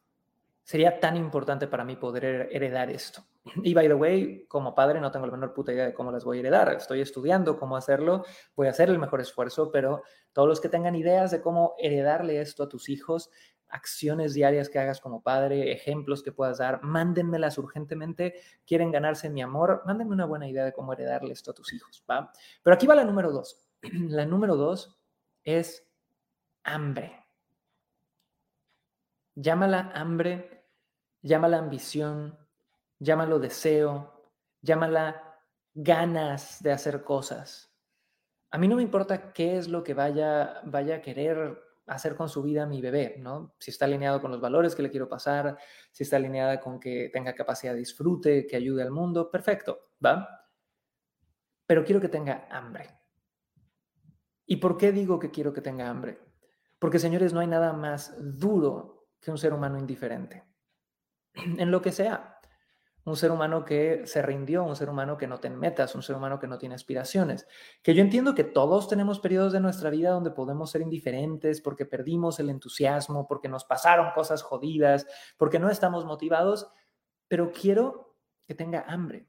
sería 0.66 1.00
tan 1.00 1.16
importante 1.16 1.68
para 1.68 1.86
mí 1.86 1.96
poder 1.96 2.50
heredar 2.52 2.90
esto. 2.90 3.24
Y 3.58 3.76
by 3.76 3.88
the 3.88 3.94
way, 3.94 4.46
como 4.48 4.74
padre 4.74 5.00
no 5.00 5.12
tengo 5.12 5.28
la 5.28 5.32
menor 5.32 5.54
puta 5.54 5.72
idea 5.72 5.86
de 5.86 5.94
cómo 5.94 6.12
las 6.12 6.26
voy 6.26 6.38
a 6.38 6.40
heredar. 6.40 6.74
Estoy 6.74 7.02
estudiando 7.02 7.60
cómo 7.60 7.78
hacerlo, 7.78 8.26
voy 8.56 8.66
a 8.66 8.72
hacer 8.72 8.90
el 8.90 8.98
mejor 8.98 9.22
esfuerzo, 9.22 9.72
pero 9.72 10.02
todos 10.34 10.48
los 10.48 10.60
que 10.60 10.68
tengan 10.68 10.96
ideas 10.96 11.30
de 11.30 11.40
cómo 11.40 11.76
heredarle 11.78 12.42
esto 12.42 12.64
a 12.64 12.68
tus 12.68 12.90
hijos, 12.90 13.30
acciones 13.68 14.34
diarias 14.34 14.68
que 14.70 14.80
hagas 14.80 15.00
como 15.00 15.22
padre, 15.22 15.72
ejemplos 15.72 16.24
que 16.24 16.32
puedas 16.32 16.58
dar, 16.58 16.82
mándenmelas 16.82 17.60
urgentemente. 17.60 18.34
Quieren 18.66 18.92
ganarse 18.92 19.30
mi 19.30 19.44
amor, 19.44 19.84
mándenme 19.86 20.14
una 20.14 20.26
buena 20.26 20.50
idea 20.50 20.66
de 20.66 20.74
cómo 20.74 20.94
heredarle 20.94 21.32
esto 21.32 21.52
a 21.52 21.54
tus 21.54 21.74
hijos, 21.74 22.04
¿va? 22.10 22.32
Pero 22.64 22.74
aquí 22.74 22.88
va 22.88 22.96
la 22.96 23.04
número 23.04 23.32
dos. 23.32 23.62
La 24.10 24.26
número 24.26 24.56
dos 24.56 25.00
es 25.44 25.88
hambre. 26.64 27.24
Llámala 29.36 29.92
hambre 29.94 30.55
llámala 31.26 31.58
ambición, 31.58 32.38
llámalo 33.00 33.40
deseo, 33.40 34.30
llámala 34.62 35.42
ganas 35.74 36.62
de 36.62 36.72
hacer 36.72 37.04
cosas. 37.04 37.76
A 38.52 38.60
mí 38.60 38.68
no 38.68 38.76
me 38.76 38.84
importa 38.84 39.34
qué 39.34 39.58
es 39.58 39.68
lo 39.68 39.84
que 39.84 39.96
vaya, 39.96 40.62
vaya 40.66 40.98
a 40.98 41.02
querer 41.02 41.60
hacer 41.88 42.16
con 42.16 42.30
su 42.30 42.44
vida 42.44 42.68
mi 42.68 42.80
bebé, 42.80 43.16
¿no? 43.18 43.56
Si 43.60 43.72
está 43.72 43.86
alineado 43.86 44.22
con 44.22 44.32
los 44.32 44.40
valores 44.40 44.76
que 44.76 44.84
le 44.84 44.92
quiero 44.92 45.10
pasar, 45.10 45.58
si 45.92 46.04
está 46.04 46.18
alineada 46.18 46.60
con 46.60 46.80
que 46.80 47.10
tenga 47.12 47.34
capacidad 47.34 47.74
de 47.74 47.80
disfrute, 47.80 48.46
que 48.46 48.56
ayude 48.56 48.84
al 48.84 48.92
mundo, 48.92 49.32
perfecto, 49.32 49.80
¿va? 50.04 50.48
Pero 51.66 51.84
quiero 51.84 52.00
que 52.00 52.10
tenga 52.10 52.48
hambre. 52.52 52.88
¿Y 54.46 54.58
por 54.58 54.78
qué 54.78 54.92
digo 54.92 55.18
que 55.18 55.32
quiero 55.32 55.52
que 55.52 55.62
tenga 55.62 55.90
hambre? 55.90 56.20
Porque, 56.78 57.00
señores, 57.00 57.34
no 57.34 57.40
hay 57.40 57.48
nada 57.48 57.74
más 57.74 58.16
duro 58.20 59.08
que 59.20 59.32
un 59.32 59.40
ser 59.40 59.54
humano 59.54 59.80
indiferente 59.80 60.55
en 61.58 61.72
lo 61.72 61.82
que 61.82 61.92
sea. 61.92 62.40
un 63.06 63.16
ser 63.16 63.30
humano 63.32 63.66
que 63.66 64.08
se 64.08 64.22
rindió, 64.24 64.64
un 64.64 64.76
ser 64.76 64.90
humano 64.90 65.16
que 65.18 65.28
no 65.28 65.40
tiene 65.40 65.58
metas, 65.58 65.94
un 65.94 66.02
ser 66.02 66.16
humano 66.16 66.40
que 66.40 66.48
no 66.48 66.58
tiene 66.58 66.76
aspiraciones. 66.76 67.48
Que 67.84 67.94
yo 67.94 68.02
entiendo 68.02 68.34
que 68.34 68.44
todos 68.44 68.88
tenemos 68.88 69.20
periodos 69.20 69.54
de 69.54 69.60
nuestra 69.60 69.92
vida 69.92 70.10
donde 70.10 70.32
podemos 70.32 70.72
ser 70.72 70.82
indiferentes 70.82 71.62
porque 71.62 71.86
perdimos 71.86 72.40
el 72.40 72.50
entusiasmo, 72.50 73.28
porque 73.28 73.48
nos 73.48 73.64
pasaron 73.64 74.12
cosas 74.16 74.42
jodidas, 74.42 75.06
porque 75.38 75.60
no 75.60 75.70
estamos 75.70 76.06
motivados, 76.06 76.68
pero 77.28 77.52
quiero 77.52 78.16
que 78.48 78.56
tenga 78.56 78.86
hambre. 78.88 79.28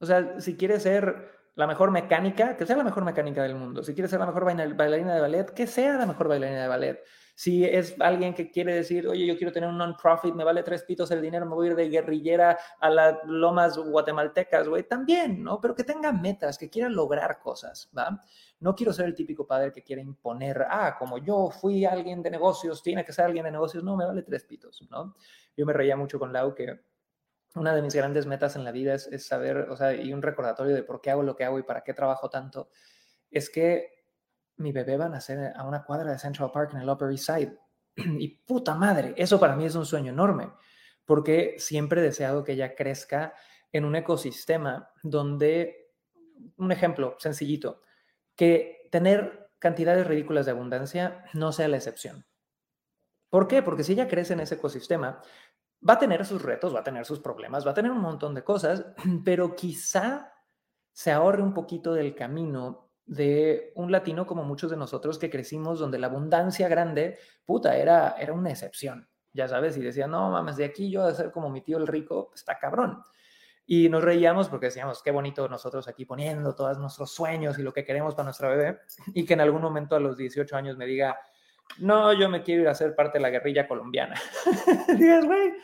O 0.00 0.06
sea, 0.06 0.40
si 0.40 0.56
quiere 0.56 0.80
ser 0.80 1.33
la 1.56 1.66
mejor 1.66 1.90
mecánica, 1.90 2.56
que 2.56 2.66
sea 2.66 2.76
la 2.76 2.84
mejor 2.84 3.04
mecánica 3.04 3.42
del 3.42 3.54
mundo. 3.54 3.82
Si 3.82 3.94
quiere 3.94 4.08
ser 4.08 4.20
la 4.20 4.26
mejor 4.26 4.44
bailarina 4.44 5.14
de 5.14 5.20
ballet, 5.20 5.50
que 5.50 5.66
sea 5.66 5.96
la 5.96 6.06
mejor 6.06 6.28
bailarina 6.28 6.62
de 6.62 6.68
ballet. 6.68 7.04
Si 7.36 7.64
es 7.64 7.96
alguien 8.00 8.32
que 8.32 8.50
quiere 8.50 8.74
decir, 8.74 9.08
oye, 9.08 9.26
yo 9.26 9.36
quiero 9.36 9.52
tener 9.52 9.68
un 9.68 9.76
non-profit, 9.76 10.34
me 10.34 10.44
vale 10.44 10.62
tres 10.62 10.84
pitos 10.84 11.10
el 11.10 11.20
dinero, 11.20 11.46
me 11.46 11.54
voy 11.54 11.66
a 11.66 11.70
ir 11.70 11.76
de 11.76 11.88
guerrillera 11.88 12.56
a 12.78 12.90
las 12.90 13.16
lomas 13.24 13.76
guatemaltecas, 13.76 14.68
güey, 14.68 14.84
también, 14.84 15.42
¿no? 15.42 15.60
Pero 15.60 15.74
que 15.74 15.82
tenga 15.82 16.12
metas, 16.12 16.56
que 16.56 16.70
quiera 16.70 16.88
lograr 16.88 17.40
cosas, 17.40 17.90
¿va? 17.96 18.20
No 18.60 18.76
quiero 18.76 18.92
ser 18.92 19.06
el 19.06 19.16
típico 19.16 19.48
padre 19.48 19.72
que 19.72 19.82
quiere 19.82 20.02
imponer, 20.02 20.64
ah, 20.70 20.96
como 20.96 21.18
yo 21.18 21.50
fui 21.50 21.84
alguien 21.84 22.22
de 22.22 22.30
negocios, 22.30 22.82
tiene 22.82 23.04
que 23.04 23.12
ser 23.12 23.24
alguien 23.24 23.44
de 23.44 23.50
negocios. 23.50 23.82
No, 23.82 23.96
me 23.96 24.06
vale 24.06 24.22
tres 24.22 24.44
pitos, 24.44 24.86
¿no? 24.88 25.16
Yo 25.56 25.66
me 25.66 25.72
reía 25.72 25.96
mucho 25.96 26.20
con 26.20 26.32
Lau 26.32 26.54
que 26.54 26.80
una 27.54 27.74
de 27.74 27.82
mis 27.82 27.94
grandes 27.94 28.26
metas 28.26 28.56
en 28.56 28.64
la 28.64 28.72
vida 28.72 28.94
es, 28.94 29.26
saber, 29.26 29.68
o 29.70 29.76
sea, 29.76 29.94
y 29.94 30.12
un 30.12 30.22
recordatorio 30.22 30.74
de 30.74 30.82
por 30.82 31.00
qué 31.00 31.10
hago 31.10 31.22
lo 31.22 31.36
que 31.36 31.44
hago 31.44 31.58
y 31.58 31.62
para 31.62 31.82
qué 31.82 31.94
trabajo 31.94 32.28
tanto, 32.28 32.68
es 33.30 33.48
que 33.48 34.04
mi 34.56 34.72
bebé 34.72 34.96
va 34.96 35.06
a 35.06 35.10
nacer 35.10 35.52
a 35.54 35.64
una 35.66 35.84
cuadra 35.84 36.12
de 36.12 36.18
Central 36.18 36.50
Park 36.52 36.72
en 36.74 36.80
el 36.80 36.88
Upper 36.88 37.10
East 37.10 37.26
Side. 37.26 37.58
Y 38.18 38.28
puta 38.44 38.74
madre, 38.74 39.14
eso 39.16 39.38
para 39.38 39.56
mí 39.56 39.64
es 39.66 39.74
un 39.74 39.86
sueño 39.86 40.12
enorme, 40.12 40.52
porque 41.04 41.54
siempre 41.58 42.00
he 42.00 42.04
deseado 42.04 42.42
que 42.42 42.52
ella 42.52 42.74
crezca 42.74 43.34
en 43.72 43.84
un 43.84 43.96
ecosistema 43.96 44.90
donde, 45.02 45.92
un 46.56 46.72
ejemplo 46.72 47.16
sencillito, 47.18 47.82
que 48.36 48.88
tener 48.90 49.50
cantidades 49.58 50.06
ridículas 50.06 50.46
de 50.46 50.52
abundancia 50.52 51.24
no 51.34 51.52
sea 51.52 51.68
la 51.68 51.76
excepción. 51.76 52.26
¿Por 53.30 53.48
qué? 53.48 53.62
Porque 53.62 53.82
si 53.82 53.92
ella 53.92 54.06
crece 54.06 54.32
en 54.32 54.40
ese 54.40 54.54
ecosistema, 54.56 55.20
va 55.88 55.94
a 55.94 55.98
tener 55.98 56.24
sus 56.24 56.42
retos, 56.42 56.74
va 56.74 56.80
a 56.80 56.84
tener 56.84 57.04
sus 57.04 57.20
problemas, 57.20 57.66
va 57.66 57.72
a 57.72 57.74
tener 57.74 57.90
un 57.90 58.00
montón 58.00 58.34
de 58.34 58.42
cosas, 58.42 58.86
pero 59.24 59.54
quizá 59.54 60.32
se 60.92 61.12
ahorre 61.12 61.42
un 61.42 61.54
poquito 61.54 61.92
del 61.92 62.14
camino 62.14 62.90
de 63.06 63.72
un 63.74 63.92
latino 63.92 64.26
como 64.26 64.44
muchos 64.44 64.70
de 64.70 64.76
nosotros 64.76 65.18
que 65.18 65.28
crecimos 65.28 65.78
donde 65.78 65.98
la 65.98 66.06
abundancia 66.06 66.68
grande, 66.68 67.18
puta, 67.44 67.76
era, 67.76 68.16
era 68.18 68.32
una 68.32 68.50
excepción, 68.50 69.08
ya 69.32 69.46
sabes, 69.46 69.76
y 69.76 69.82
decía, 69.82 70.06
no 70.06 70.30
mames, 70.30 70.56
de 70.56 70.64
aquí 70.64 70.90
yo 70.90 71.02
voy 71.02 71.10
a 71.10 71.14
ser 71.14 71.30
como 71.30 71.50
mi 71.50 71.60
tío 71.60 71.76
el 71.76 71.86
rico, 71.86 72.30
está 72.34 72.58
cabrón. 72.58 73.02
Y 73.66 73.88
nos 73.88 74.04
reíamos 74.04 74.48
porque 74.48 74.66
decíamos, 74.66 75.02
qué 75.02 75.10
bonito 75.10 75.48
nosotros 75.48 75.88
aquí 75.88 76.04
poniendo 76.04 76.54
todos 76.54 76.78
nuestros 76.78 77.12
sueños 77.12 77.58
y 77.58 77.62
lo 77.62 77.72
que 77.72 77.84
queremos 77.84 78.14
para 78.14 78.24
nuestra 78.24 78.48
bebé, 78.48 78.80
y 79.14 79.24
que 79.24 79.34
en 79.34 79.40
algún 79.40 79.62
momento 79.62 79.96
a 79.96 80.00
los 80.00 80.16
18 80.16 80.56
años 80.56 80.76
me 80.76 80.86
diga, 80.86 81.18
no, 81.78 82.12
yo 82.12 82.28
me 82.28 82.42
quiero 82.42 82.62
ir 82.62 82.68
a 82.68 82.74
ser 82.74 82.94
parte 82.94 83.18
de 83.18 83.22
la 83.22 83.30
guerrilla 83.30 83.66
colombiana. 83.66 84.14
Digas, 84.98 85.24
güey, 85.24 85.54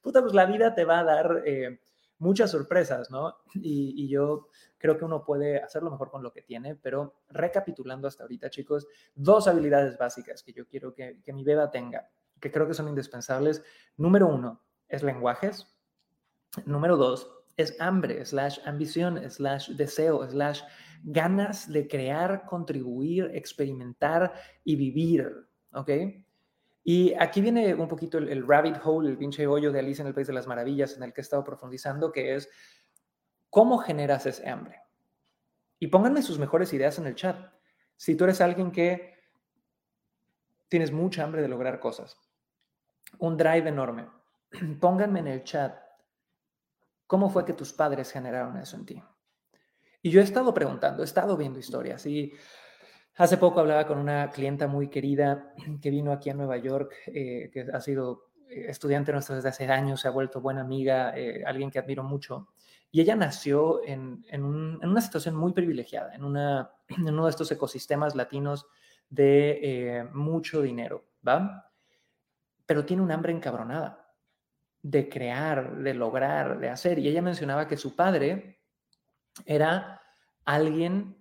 puta, 0.00 0.20
pues 0.20 0.34
la 0.34 0.46
vida 0.46 0.74
te 0.74 0.84
va 0.84 1.00
a 1.00 1.04
dar 1.04 1.42
eh, 1.44 1.80
muchas 2.18 2.50
sorpresas, 2.50 3.10
¿no? 3.10 3.36
y 3.54 4.08
yo 4.08 4.48
creo 4.80 4.96
que 4.96 5.04
uno 5.04 5.22
puede 5.24 5.62
hacerlo 5.62 5.90
mejor 5.90 6.10
con 6.10 6.22
lo 6.22 6.32
que 6.32 6.40
tiene, 6.40 6.74
pero 6.74 7.20
recapitulando 7.28 8.08
hasta 8.08 8.24
ahorita, 8.24 8.48
chicos, 8.48 8.88
dos 9.14 9.46
habilidades 9.46 9.98
básicas 9.98 10.42
que 10.42 10.54
yo 10.54 10.66
quiero 10.66 10.94
que, 10.94 11.20
mi 11.26 11.44
beba 11.44 11.70
tenga, 11.70 12.08
que 12.40 12.50
creo 12.50 12.66
que 12.66 12.72
son 12.72 12.88
indispensables. 12.88 13.62
Número 13.98 14.26
uno 14.26 14.64
es 14.88 15.02
lenguajes. 15.02 15.66
Número 16.64 16.96
dos 16.96 17.30
es 17.58 17.78
hambre, 17.78 18.24
slash 18.24 18.58
ambición, 18.64 19.30
slash 19.30 19.68
deseo, 19.72 20.26
slash 20.26 20.62
ganas 21.02 21.70
de 21.70 21.86
crear, 21.86 22.46
contribuir, 22.46 23.30
experimentar 23.34 24.32
y 24.64 24.76
vivir, 24.76 25.46
¿ok? 25.72 25.90
Y 26.82 27.14
aquí 27.14 27.40
viene 27.40 27.74
un 27.74 27.88
poquito 27.88 28.18
el, 28.18 28.46
rabbit 28.46 28.76
hole, 28.82 29.10
el 29.10 29.18
pinche 29.18 29.46
hoyo 29.46 29.70
de 29.70 29.80
Alicia 29.80 30.02
en 30.02 30.08
el 30.08 30.14
País 30.14 30.26
de 30.26 30.32
las 30.32 30.46
Maravillas 30.46 30.96
en 30.96 31.02
el 31.02 31.12
que 31.12 31.20
he 31.20 31.22
estado 31.22 31.44
profundizando, 31.44 32.10
que 32.10 32.34
es 32.34 32.48
¿Cómo 33.50 33.78
generas 33.78 34.26
ese 34.26 34.48
hambre? 34.48 34.80
Y 35.80 35.88
pónganme 35.88 36.22
sus 36.22 36.38
mejores 36.38 36.72
ideas 36.72 36.98
en 36.98 37.06
el 37.06 37.16
chat. 37.16 37.52
Si 37.96 38.14
tú 38.14 38.24
eres 38.24 38.40
alguien 38.40 38.70
que 38.70 39.18
tienes 40.68 40.92
mucha 40.92 41.24
hambre 41.24 41.42
de 41.42 41.48
lograr 41.48 41.80
cosas, 41.80 42.16
un 43.18 43.36
drive 43.36 43.68
enorme, 43.68 44.08
pónganme 44.80 45.18
en 45.18 45.26
el 45.26 45.42
chat 45.42 45.76
cómo 47.08 47.28
fue 47.28 47.44
que 47.44 47.52
tus 47.52 47.72
padres 47.72 48.12
generaron 48.12 48.56
eso 48.56 48.76
en 48.76 48.86
ti. 48.86 49.02
Y 50.00 50.10
yo 50.10 50.20
he 50.20 50.24
estado 50.24 50.54
preguntando, 50.54 51.02
he 51.02 51.04
estado 51.04 51.36
viendo 51.36 51.58
historias 51.58 52.06
y 52.06 52.32
hace 53.16 53.36
poco 53.36 53.60
hablaba 53.60 53.86
con 53.86 53.98
una 53.98 54.30
clienta 54.30 54.66
muy 54.66 54.88
querida 54.88 55.54
que 55.80 55.90
vino 55.90 56.12
aquí 56.12 56.30
a 56.30 56.34
Nueva 56.34 56.56
York, 56.58 56.94
eh, 57.06 57.50
que 57.52 57.66
ha 57.72 57.80
sido 57.80 58.30
eh, 58.48 58.66
estudiante 58.68 59.12
nuestro 59.12 59.36
desde 59.36 59.48
hace 59.48 59.66
años, 59.66 60.00
se 60.00 60.08
ha 60.08 60.10
vuelto 60.10 60.40
buena 60.40 60.62
amiga, 60.62 61.16
eh, 61.16 61.42
alguien 61.46 61.70
que 61.70 61.78
admiro 61.78 62.02
mucho. 62.02 62.48
Y 62.92 63.00
ella 63.00 63.14
nació 63.14 63.82
en, 63.84 64.24
una 64.34 65.00
situación 65.00 65.36
muy 65.36 65.52
privilegiada, 65.52 66.14
en, 66.14 66.24
en, 66.26 67.14
uno 67.14 67.24
de 67.24 67.30
estos 67.30 67.50
ecosistemas 67.52 68.14
latinos 68.14 68.66
de 69.08 70.08
mucho 70.12 70.62
dinero, 70.62 71.04
¿va? 71.26 71.72
Pero 72.64 72.84
tiene 72.84 73.02
un 73.02 73.10
hambre 73.10 73.32
encabronada 73.32 74.14
de 74.82 75.08
crear, 75.08 75.76
de 75.78 75.94
lograr, 75.94 76.58
de 76.60 76.68
hacer. 76.68 76.98
Y 77.00 77.08
ella 77.08 77.20
mencionaba 77.20 77.66
que 77.66 77.76
su 77.76 77.96
padre 77.96 78.60
era 79.44 80.00
alguien 80.44 81.19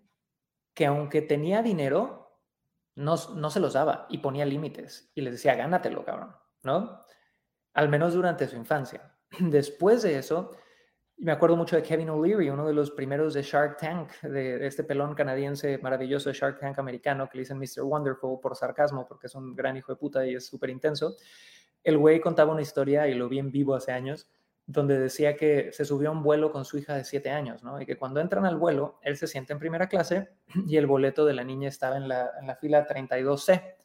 que 0.80 0.86
aunque 0.86 1.22
tenía 1.22 1.62
dinero, 1.62 2.40
no, 2.96 3.16
no 3.36 3.50
se 3.50 3.60
los 3.60 3.74
daba 3.74 4.08
y 4.10 4.20
ponía 4.20 4.46
límites 4.46 5.12
y 5.14 5.20
les 5.20 5.34
decía, 5.34 5.54
gánatelo, 5.56 6.06
cabrón, 6.06 6.34
¿no? 6.64 7.04
Al 7.74 7.90
menos 7.90 8.14
durante 8.14 8.48
su 8.48 8.56
infancia. 8.56 9.14
Después 9.42 10.04
de 10.04 10.18
eso, 10.18 10.52
me 11.18 11.34
acuerdo 11.34 11.58
mucho 11.58 11.76
de 11.76 11.84
Kevin 11.84 12.12
O'Leary, 12.12 12.50
uno 12.50 12.66
de 12.66 12.72
los 12.72 12.92
primeros 12.92 13.34
de 13.34 13.42
Shark 13.42 13.76
Tank, 13.76 14.22
de, 14.22 14.66
este 14.66 14.86
pelón 14.86 15.16
canadiense 15.16 15.80
maravilloso 15.80 16.30
de 16.30 16.36
Shark 16.36 16.62
Tank 16.62 16.80
americano 16.80 17.28
que 17.28 17.40
le 17.40 17.42
dicen 17.42 17.60
Mr. 17.60 17.84
Wonderful 17.84 18.40
por 18.40 18.56
sarcasmo, 18.56 19.06
porque 19.06 19.28
es 19.28 19.36
un 19.36 19.54
gran 19.54 19.76
hijo 19.76 19.92
de 19.92 19.98
puta 19.98 20.26
y 20.26 20.36
es 20.36 20.46
súper 20.46 20.70
intenso. 20.70 21.18
El 21.84 21.98
güey 21.98 22.22
contaba 22.22 22.54
una 22.54 22.62
historia, 22.62 23.06
y 23.10 23.16
lo 23.16 23.28
vi 23.28 23.40
en 23.40 23.52
vivo 23.52 23.76
hace 23.76 23.92
años, 23.92 24.30
donde 24.72 25.00
decía 25.00 25.36
que 25.36 25.72
se 25.74 25.84
subió 25.84 26.10
a 26.10 26.12
un 26.12 26.22
vuelo 26.22 26.52
con 26.52 26.64
su 26.64 26.78
hija 26.78 26.94
de 26.94 27.04
siete 27.04 27.32
años, 27.32 27.64
¿no? 27.64 27.82
Y 27.82 27.88
que 27.88 27.98
cuando 27.98 28.20
entran 28.20 28.46
al 28.46 28.56
vuelo, 28.56 29.00
él 29.02 29.18
se 29.18 29.26
siente 29.26 29.52
en 29.52 29.58
primera 29.58 29.90
clase 29.90 30.30
y 30.68 30.78
el 30.78 30.86
boleto 30.86 31.26
de 31.26 31.34
la 31.34 31.44
niña 31.44 31.68
estaba 31.68 31.98
en 31.98 32.08
la, 32.08 32.58
fila 32.62 32.88
32C. 32.88 33.76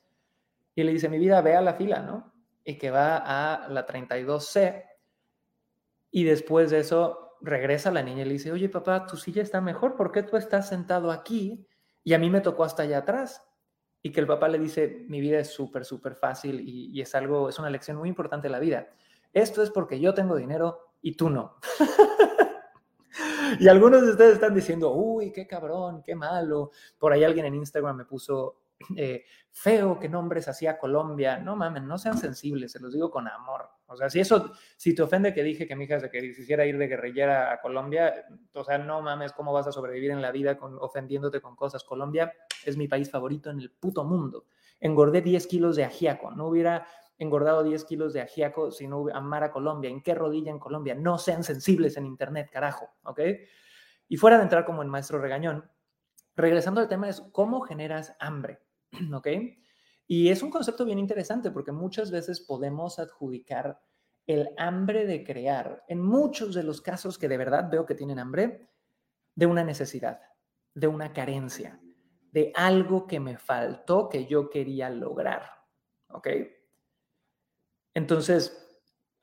Y 0.75 0.83
le 0.83 0.93
dice, 0.93 1.09
mi 1.09 1.19
vida, 1.19 1.41
ve 1.41 1.57
a 1.57 1.63
la 1.63 1.73
fila, 1.73 2.01
¿no? 2.01 2.35
Y 2.65 2.77
que 2.77 2.91
va 2.91 3.17
a 3.17 3.67
la 3.71 3.87
32C. 3.87 4.85
Y 6.11 6.25
después 6.25 6.71
de 6.71 6.81
eso 6.81 7.39
regresa 7.41 7.91
la 7.91 8.03
niña 8.03 8.21
y 8.21 8.27
le 8.27 8.33
dice, 8.35 8.53
oye 8.53 8.69
papá, 8.69 9.07
tu 9.07 9.17
silla 9.17 9.41
está 9.41 9.63
mejor, 9.63 9.97
¿por 9.97 10.13
qué 10.13 10.23
tú 10.23 10.37
estás 10.37 10.69
sentado 10.69 11.11
aquí 11.11 11.67
y 12.03 12.13
a 12.13 12.19
mí 12.19 12.29
me 12.29 12.43
tocó 12.43 12.63
hasta 12.63 12.83
allá 12.83 12.99
atrás? 12.99 13.43
Y 14.03 14.13
que 14.13 14.21
el 14.21 14.27
papá 14.27 14.49
le 14.49 14.59
dice, 14.59 15.07
mi 15.09 15.23
vida 15.23 15.39
es 15.39 15.49
súper, 15.49 15.87
súper 15.87 16.15
fácil 16.15 16.61
y, 16.63 17.01
es 17.01 17.15
algo, 17.15 17.49
es 17.49 17.59
una 17.59 17.71
lección 17.71 17.97
muy 17.97 18.11
importante 18.11 18.49
de 18.49 18.53
la 18.53 18.59
vida. 18.59 18.89
Esto 19.35 19.65
es 19.65 19.71
porque 19.71 19.99
yo 19.99 20.15
tengo 20.15 20.37
dinero 20.37 20.93
y 21.03 21.17
tú 21.17 21.29
no. 21.29 21.57
y 23.59 23.67
algunos 23.67 24.03
de 24.03 24.13
ustedes 24.13 24.35
están 24.35 24.55
diciendo, 24.55 24.93
uy, 24.93 25.33
qué 25.33 25.45
cabrón, 25.45 26.03
qué 26.05 26.15
malo. 26.15 26.71
Por 26.99 27.13
ahí 27.13 27.25
alguien 27.25 27.47
en 27.47 27.57
Instagram 27.57 27.97
me 27.97 28.05
puso, 28.05 28.61
eh, 28.97 29.25
feo 29.51 29.99
que 29.99 30.09
nombres 30.09 30.47
así 30.47 30.69
a 30.69 30.79
Colombia. 30.79 31.39
No 31.39 31.57
mames, 31.57 31.83
no 31.83 31.99
sean 31.99 32.17
sensibles, 32.17 32.71
se 32.71 32.79
los 32.79 32.93
digo 32.93 33.11
con 33.11 33.27
amor. 33.27 33.69
O 33.87 33.97
sea, 33.97 34.09
si 34.09 34.21
eso, 34.21 34.53
si 34.77 34.95
te 34.95 35.03
ofende 35.03 35.35
que 35.35 35.43
dije 35.43 35.67
que 35.67 35.75
mi 35.75 35.85
hija 35.85 35.99
se 35.99 36.11
quisiera 36.11 36.65
ir 36.65 36.79
de 36.79 36.87
guerrillera 36.87 37.53
a 37.53 37.61
Colombia, 37.61 38.27
o 38.53 38.63
sea, 38.63 38.79
no 38.79 39.03
mames, 39.03 39.33
¿cómo 39.33 39.53
vas 39.53 39.67
a 39.67 39.73
sobrevivir 39.73 40.13
en 40.13 40.23
la 40.23 40.31
vida 40.31 40.57
con, 40.57 40.79
ofendiéndote 40.81 41.41
con 41.41 41.57
cosas? 41.57 41.83
Colombia 41.83 42.33
es 42.65 42.77
mi 42.77 42.87
país 42.87 43.11
favorito 43.11 43.51
en 43.51 43.59
el 43.59 43.73
puto 43.73 44.05
mundo. 44.05 44.47
Engordé 44.79 45.23
10 45.23 45.47
kilos 45.49 45.77
de 45.77 45.85
ajíaco, 45.85 46.31
no 46.31 46.47
hubiera 46.47 46.87
engordado 47.19 47.63
10 47.63 47.85
kilos 47.85 48.13
de 48.13 48.21
ajíaco 48.21 48.71
si 48.71 48.87
no 48.87 49.07
amara 49.13 49.51
Colombia. 49.51 49.91
¿En 49.91 50.03
qué 50.03 50.15
rodilla 50.15 50.51
en 50.51 50.59
Colombia? 50.59 50.95
No 50.95 51.19
sean 51.19 51.45
sensibles 51.45 51.97
en 51.97 52.07
Internet, 52.07 52.51
carajo, 52.51 52.89
¿ok? 53.05 53.21
Y 54.09 54.17
fuera 54.17 54.37
de 54.37 54.45
entrar 54.45 54.65
como 54.65 54.83
el 54.83 54.89
maestro 54.89 55.21
regañón, 55.21 55.71
regresando 56.37 56.81
al 56.81 56.89
tema 56.89 57.09
es 57.09 57.21
cómo 57.33 57.61
generas 57.61 58.17
hambre, 58.21 58.61
¿ok? 59.15 59.29
Y 60.07 60.29
es 60.29 60.43
un 60.43 60.51
concepto 60.51 60.85
bien 60.85 60.99
interesante 60.99 61.51
porque 61.51 61.73
muchas 61.73 62.11
veces 62.11 62.41
podemos 62.41 62.99
adjudicar 62.99 63.81
el 64.27 64.51
hambre 64.57 65.07
de 65.07 65.25
crear, 65.25 65.85
en 65.89 66.01
muchos 66.01 66.55
de 66.55 66.63
los 66.63 66.81
casos 66.81 67.19
que 67.19 67.29
de 67.29 67.37
verdad 67.37 67.69
veo 67.71 67.85
que 67.85 67.95
tienen 67.95 68.19
hambre, 68.19 68.69
de 69.35 69.47
una 69.47 69.65
necesidad, 69.65 70.21
de 70.75 70.87
una 70.87 71.13
carencia, 71.13 71.81
de 72.31 72.53
algo 72.55 73.07
que 73.07 73.21
me 73.21 73.37
faltó 73.37 74.09
que 74.09 74.27
yo 74.27 74.49
quería 74.49 74.91
lograr, 74.91 75.43
¿ok? 76.09 76.29
Entonces, 77.95 78.61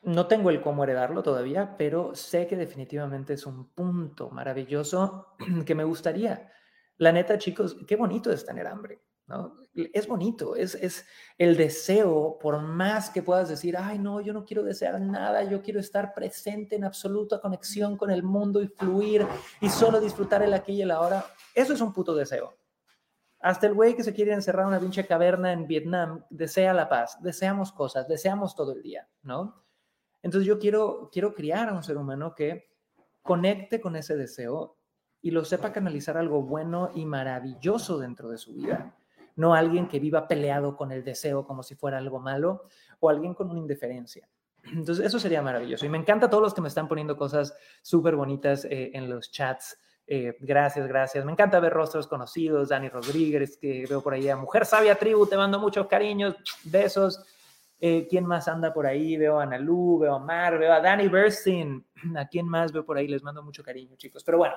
no 0.02 0.28
tengo 0.28 0.50
el 0.50 0.62
cómo 0.62 0.84
heredarlo 0.84 1.22
todavía, 1.22 1.76
pero 1.78 2.16
sé 2.16 2.48
que 2.48 2.56
definitivamente 2.56 3.34
es 3.34 3.46
un 3.46 3.70
punto 3.74 4.30
maravilloso 4.32 5.36
que 5.66 5.76
me 5.76 5.84
gustaría. 5.84 6.52
La 6.98 7.12
neta, 7.12 7.38
chicos, 7.38 7.78
qué 7.88 7.96
bonito 7.96 8.32
es 8.32 8.46
tener 8.46 8.68
hambre. 8.68 9.02
¿no? 9.28 9.56
Es 9.74 10.08
bonito, 10.08 10.56
es, 10.56 10.76
es 10.76 11.06
el 11.38 11.56
deseo, 11.56 12.38
por 12.40 12.60
más 12.60 13.10
que 13.10 13.24
puedas 13.24 13.48
decir, 13.48 13.78
ay, 13.78 14.00
no, 14.00 14.20
yo 14.20 14.34
no 14.34 14.44
quiero 14.44 14.64
desear 14.64 15.00
nada, 15.00 15.44
yo 15.44 15.62
quiero 15.62 15.80
estar 15.80 16.14
presente 16.14 16.76
en 16.76 16.84
absoluta 16.84 17.40
conexión 17.40 17.98
con 17.98 18.12
el 18.12 18.24
mundo 18.24 18.62
y 18.62 18.68
fluir 18.68 19.26
y 19.62 19.70
solo 19.70 20.02
disfrutar 20.02 20.44
el 20.44 20.54
aquí 20.54 20.74
y 20.74 20.82
el 20.82 20.92
ahora. 20.92 21.26
Eso 21.56 21.74
es 21.74 21.82
un 21.82 21.94
puto 21.94 22.14
deseo. 22.14 22.61
Hasta 23.42 23.68
el 23.68 23.74
güey 23.74 23.96
que 23.96 24.04
se 24.04 24.14
quiere 24.14 24.34
encerrar 24.34 24.64
en 24.64 24.70
una 24.70 24.80
pinche 24.80 25.06
caverna 25.06 25.52
en 25.52 25.68
Vietnam 25.68 26.24
desea 26.30 26.74
la 26.74 26.88
paz, 26.88 27.18
deseamos 27.22 27.72
cosas, 27.72 28.08
deseamos 28.08 28.56
todo 28.56 28.74
el 28.74 28.82
día, 28.82 29.08
¿no? 29.24 29.64
Entonces 30.22 30.48
yo 30.48 30.60
quiero, 30.60 31.10
quiero 31.12 31.34
criar 31.34 31.70
a 31.70 31.74
un 31.74 31.84
ser 31.84 31.98
humano 31.98 32.36
que 32.36 32.70
conecte 33.22 33.82
con 33.82 33.96
ese 33.96 34.16
deseo 34.16 34.78
y 35.22 35.32
lo 35.32 35.46
sepa 35.46 35.72
canalizar 35.72 36.18
algo 36.18 36.44
bueno 36.44 36.92
y 36.94 37.06
maravilloso 37.06 38.00
dentro 38.00 38.30
de 38.30 38.38
su 38.38 38.54
vida. 38.54 38.96
No 39.36 39.54
alguien 39.54 39.88
que 39.88 40.00
viva 40.00 40.28
peleado 40.28 40.76
con 40.76 40.92
el 40.92 41.04
deseo 41.04 41.46
como 41.46 41.64
si 41.64 41.76
fuera 41.76 41.98
algo 41.98 42.20
malo 42.20 42.64
o 43.00 43.10
alguien 43.10 43.34
con 43.34 43.50
una 43.50 43.60
indiferencia. 43.60 44.28
Entonces 44.64 45.06
eso 45.06 45.20
sería 45.20 45.42
maravilloso. 45.42 45.86
Y 45.86 45.90
me 45.90 45.98
encanta 45.98 46.30
todos 46.30 46.44
los 46.44 46.54
que 46.54 46.62
me 46.62 46.68
están 46.68 46.88
poniendo 46.88 47.18
cosas 47.18 47.56
súper 47.82 48.16
bonitas 48.16 48.66
eh, 48.66 48.92
en 48.94 49.10
los 49.10 49.32
chats. 49.32 49.80
Eh, 50.08 50.36
gracias, 50.40 50.88
gracias. 50.88 51.24
Me 51.26 51.32
encanta 51.32 51.60
ver 51.60 51.74
rostros 51.74 52.08
conocidos. 52.08 52.70
Dani 52.70 52.90
Rodríguez, 52.90 53.58
que 53.58 53.86
veo 53.88 54.02
por 54.02 54.14
ahí 54.14 54.28
a 54.30 54.36
Mujer 54.36 54.66
Sabia 54.66 54.96
Tribu, 54.96 55.26
te 55.26 55.38
mando 55.38 55.60
muchos 55.60 55.88
cariños, 55.88 56.36
besos. 56.64 57.24
Eh, 57.80 58.08
¿Quién 58.10 58.26
más 58.26 58.48
anda 58.48 58.72
por 58.74 58.86
ahí? 58.86 59.18
Veo 59.18 59.40
a 59.40 59.44
Analu, 59.44 60.00
veo 60.00 60.16
a 60.16 60.20
Mar, 60.20 60.58
veo 60.60 60.72
a 60.72 60.82
Danny 60.82 61.08
Burstein. 61.08 61.86
¿A 62.18 62.28
quién 62.28 62.48
más 62.48 62.72
veo 62.72 62.86
por 62.86 62.98
ahí? 62.98 63.08
Les 63.08 63.24
mando 63.24 63.42
mucho 63.42 63.64
cariño, 63.64 63.96
chicos. 63.96 64.24
Pero 64.24 64.38
bueno, 64.38 64.56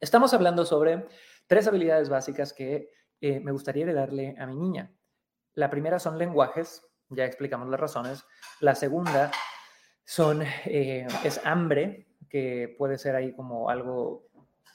estamos 0.00 0.34
hablando 0.34 0.66
sobre 0.66 1.06
tres 1.46 1.66
habilidades 1.66 2.08
básicas 2.08 2.52
que 2.52 2.90
eh, 3.20 3.40
me 3.40 3.52
gustaría 3.52 3.90
darle 3.94 4.34
a 4.38 4.46
mi 4.46 4.56
niña. 4.56 4.92
La 5.54 5.70
primera 5.70 5.98
son 5.98 6.18
lenguajes, 6.18 6.86
ya 7.08 7.24
explicamos 7.24 7.68
las 7.68 7.80
razones. 7.80 8.24
La 8.60 8.74
segunda 8.74 9.30
son, 10.04 10.42
eh, 10.66 11.06
es 11.24 11.40
hambre, 11.46 12.08
que 12.28 12.74
puede 12.76 12.98
ser 12.98 13.16
ahí 13.16 13.32
como 13.32 13.70
algo, 13.70 14.26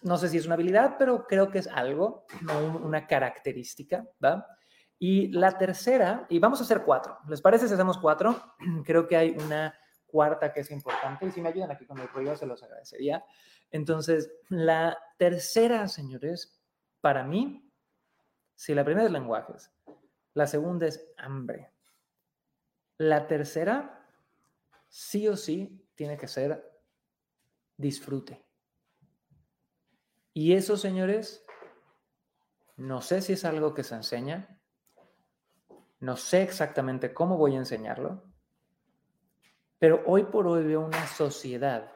no 0.03 0.17
sé 0.17 0.29
si 0.29 0.37
es 0.37 0.45
una 0.45 0.55
habilidad, 0.55 0.95
pero 0.97 1.25
creo 1.27 1.49
que 1.49 1.59
es 1.59 1.67
algo, 1.67 2.25
una 2.83 3.07
característica, 3.07 4.07
¿va? 4.23 4.45
Y 4.97 5.29
la 5.29 5.57
tercera, 5.57 6.25
y 6.29 6.39
vamos 6.39 6.59
a 6.59 6.63
hacer 6.63 6.83
cuatro, 6.83 7.17
¿les 7.27 7.41
parece 7.41 7.67
si 7.67 7.73
hacemos 7.73 7.97
cuatro? 7.97 8.55
Creo 8.83 9.07
que 9.07 9.15
hay 9.15 9.29
una 9.31 9.73
cuarta 10.05 10.51
que 10.51 10.59
es 10.59 10.71
importante 10.71 11.25
y 11.25 11.31
si 11.31 11.41
me 11.41 11.49
ayudan 11.49 11.71
aquí 11.71 11.85
con 11.85 11.99
el 11.99 12.09
ruido 12.09 12.35
se 12.35 12.45
los 12.45 12.61
agradecería. 12.63 13.23
Entonces, 13.71 14.31
la 14.49 14.97
tercera, 15.17 15.87
señores, 15.87 16.59
para 16.99 17.23
mí, 17.23 17.71
si 18.55 18.73
la 18.73 18.83
primera 18.83 19.05
es 19.05 19.11
lenguajes, 19.11 19.71
la 20.33 20.47
segunda 20.47 20.87
es 20.87 21.13
hambre, 21.17 21.71
la 22.97 23.27
tercera, 23.27 24.05
sí 24.89 25.27
o 25.27 25.37
sí, 25.37 25.87
tiene 25.95 26.17
que 26.17 26.27
ser 26.27 26.69
disfrute. 27.77 28.48
Y 30.39 30.53
eso, 30.53 30.77
señores, 30.77 31.45
no 32.77 33.01
sé 33.01 33.21
si 33.21 33.33
es 33.33 33.43
algo 33.43 33.73
que 33.73 33.83
se 33.83 33.95
enseña, 33.95 34.57
no 35.99 36.15
sé 36.15 36.43
exactamente 36.43 37.13
cómo 37.13 37.35
voy 37.35 37.55
a 37.55 37.57
enseñarlo, 37.57 38.23
pero 39.79 40.01
hoy 40.05 40.23
por 40.23 40.47
hoy 40.47 40.63
veo 40.63 40.79
una 40.79 41.05
sociedad 41.07 41.91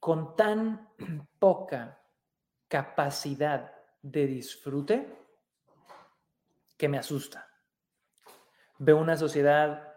con 0.00 0.34
tan 0.34 0.88
poca 1.38 2.02
capacidad 2.66 3.72
de 4.02 4.26
disfrute 4.26 5.16
que 6.76 6.88
me 6.88 6.98
asusta. 6.98 7.48
Veo 8.78 8.96
una 8.96 9.16
sociedad 9.16 9.93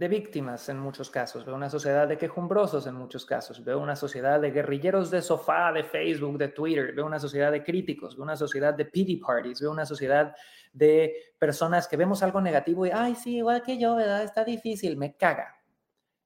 de 0.00 0.08
víctimas 0.08 0.66
en 0.70 0.78
muchos 0.78 1.10
casos, 1.10 1.44
veo 1.44 1.54
una 1.54 1.68
sociedad 1.68 2.08
de 2.08 2.16
quejumbrosos 2.16 2.86
en 2.86 2.94
muchos 2.94 3.26
casos, 3.26 3.62
veo 3.62 3.78
una 3.78 3.94
sociedad 3.94 4.40
de 4.40 4.50
guerrilleros 4.50 5.10
de 5.10 5.20
sofá, 5.20 5.70
de 5.72 5.84
Facebook, 5.84 6.38
de 6.38 6.48
Twitter, 6.48 6.94
veo 6.94 7.04
una 7.04 7.20
sociedad 7.20 7.52
de 7.52 7.62
críticos, 7.62 8.16
veo 8.16 8.24
una 8.24 8.34
sociedad 8.34 8.72
de 8.72 8.86
pity 8.86 9.18
parties, 9.18 9.60
veo 9.60 9.70
una 9.70 9.84
sociedad 9.84 10.34
de 10.72 11.34
personas 11.38 11.86
que 11.86 11.98
vemos 11.98 12.22
algo 12.22 12.40
negativo 12.40 12.86
y, 12.86 12.90
ay, 12.90 13.14
sí, 13.14 13.36
igual 13.36 13.62
que 13.62 13.78
yo, 13.78 13.94
¿verdad? 13.94 14.22
Está 14.22 14.42
difícil, 14.42 14.96
me 14.96 15.18
caga. 15.18 15.54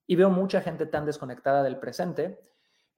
Y 0.06 0.14
veo 0.14 0.30
mucha 0.30 0.60
gente 0.60 0.87
tan 0.87 1.04
desconectada 1.04 1.64
del 1.64 1.80
presente 1.80 2.38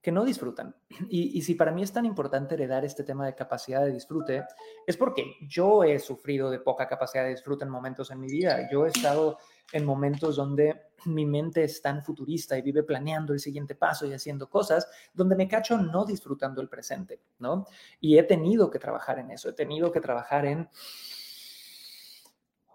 que 0.06 0.12
no 0.12 0.24
disfrutan. 0.24 0.72
Y, 1.10 1.36
y, 1.36 1.42
si 1.42 1.56
para 1.56 1.72
mí 1.72 1.82
es 1.82 1.92
tan 1.92 2.06
importante 2.06 2.54
heredar 2.54 2.84
este 2.84 3.02
tema 3.02 3.26
de 3.26 3.34
capacidad 3.34 3.84
de 3.84 3.90
disfrute, 3.90 4.44
es 4.86 4.96
porque 4.96 5.34
yo 5.48 5.82
he 5.82 5.98
sufrido 5.98 6.48
de 6.48 6.60
poca 6.60 6.86
capacidad 6.86 7.24
de 7.24 7.30
disfrute 7.30 7.64
en 7.64 7.70
momentos 7.70 8.12
en 8.12 8.20
mi 8.20 8.28
vida. 8.28 8.68
Yo 8.70 8.86
he 8.86 8.90
estado 8.90 9.38
en 9.72 9.84
momentos 9.84 10.36
donde 10.36 10.80
mi 11.06 11.26
mente 11.26 11.64
es 11.64 11.82
tan 11.82 12.04
futurista 12.04 12.56
y 12.56 12.62
vive 12.62 12.84
planeando 12.84 13.32
el 13.32 13.40
siguiente 13.40 13.74
paso 13.74 14.06
y 14.06 14.12
haciendo 14.12 14.48
cosas, 14.48 14.88
donde 15.12 15.34
me 15.34 15.48
cacho 15.48 15.76
no 15.76 16.04
disfrutando 16.04 16.62
el 16.62 16.68
presente, 16.68 17.20
¿no? 17.40 17.66
Y 18.00 18.16
he 18.16 18.22
tenido 18.22 18.70
que 18.70 18.78
trabajar 18.78 19.18
en 19.18 19.32
eso, 19.32 19.48
he 19.48 19.54
tenido 19.54 19.90
que 19.90 20.00
trabajar 20.00 20.46
en 20.46 20.68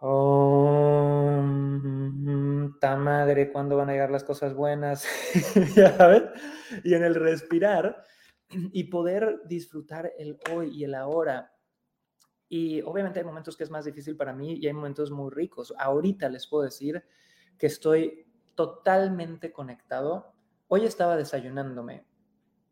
Oh, 0.03 1.39
ta 2.79 2.95
madre, 2.95 3.51
¿cuándo 3.51 3.77
van 3.77 3.89
a 3.89 3.91
llegar 3.91 4.09
las 4.09 4.23
cosas 4.23 4.55
buenas? 4.55 5.05
¿Ya? 5.75 6.20
Y 6.83 6.93
en 6.93 7.03
el 7.03 7.15
respirar 7.15 8.03
y 8.49 8.85
poder 8.85 9.41
disfrutar 9.45 10.11
el 10.17 10.37
hoy 10.51 10.69
y 10.77 10.83
el 10.83 10.95
ahora. 10.95 11.53
Y 12.49 12.81
obviamente 12.81 13.19
hay 13.19 13.25
momentos 13.25 13.55
que 13.55 13.63
es 13.63 13.69
más 13.69 13.85
difícil 13.85 14.17
para 14.17 14.33
mí 14.33 14.55
y 14.55 14.67
hay 14.67 14.73
momentos 14.73 15.09
muy 15.11 15.31
ricos. 15.31 15.73
Ahorita 15.77 16.27
les 16.29 16.47
puedo 16.47 16.63
decir 16.63 17.03
que 17.57 17.67
estoy 17.67 18.27
totalmente 18.55 19.53
conectado. 19.53 20.33
Hoy 20.67 20.85
estaba 20.85 21.15
desayunándome 21.15 22.05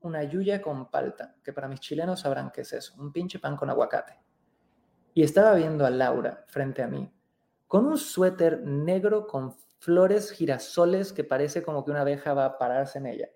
una 0.02 0.24
yuya 0.24 0.62
con 0.62 0.90
palta, 0.90 1.36
que 1.44 1.54
para 1.54 1.68
mis 1.68 1.80
chilenos 1.80 2.22
sabrán 2.22 2.52
qué 2.52 2.62
es 2.62 2.74
eso, 2.74 2.94
un 2.98 3.12
pinche 3.12 3.40
pan 3.40 3.56
con 3.56 3.70
aguacate. 3.70 4.20
Y 5.14 5.24
estaba 5.24 5.56
viendo 5.56 5.86
a 5.86 5.90
Laura 5.90 6.46
frente 6.48 6.82
a 6.84 6.88
mí 6.88 7.12
con 7.70 7.86
un 7.86 8.00
suéter 8.00 8.64
negro 8.66 9.28
con 9.28 9.56
flores 9.78 10.32
girasoles 10.32 11.14
que 11.14 11.24
parece 11.24 11.62
como 11.62 11.86
que 11.86 11.92
una 11.92 12.02
abeja 12.02 12.34
va 12.34 12.46
a 12.46 12.58
pararse 12.58 12.98
en 12.98 13.06
ella. 13.06 13.30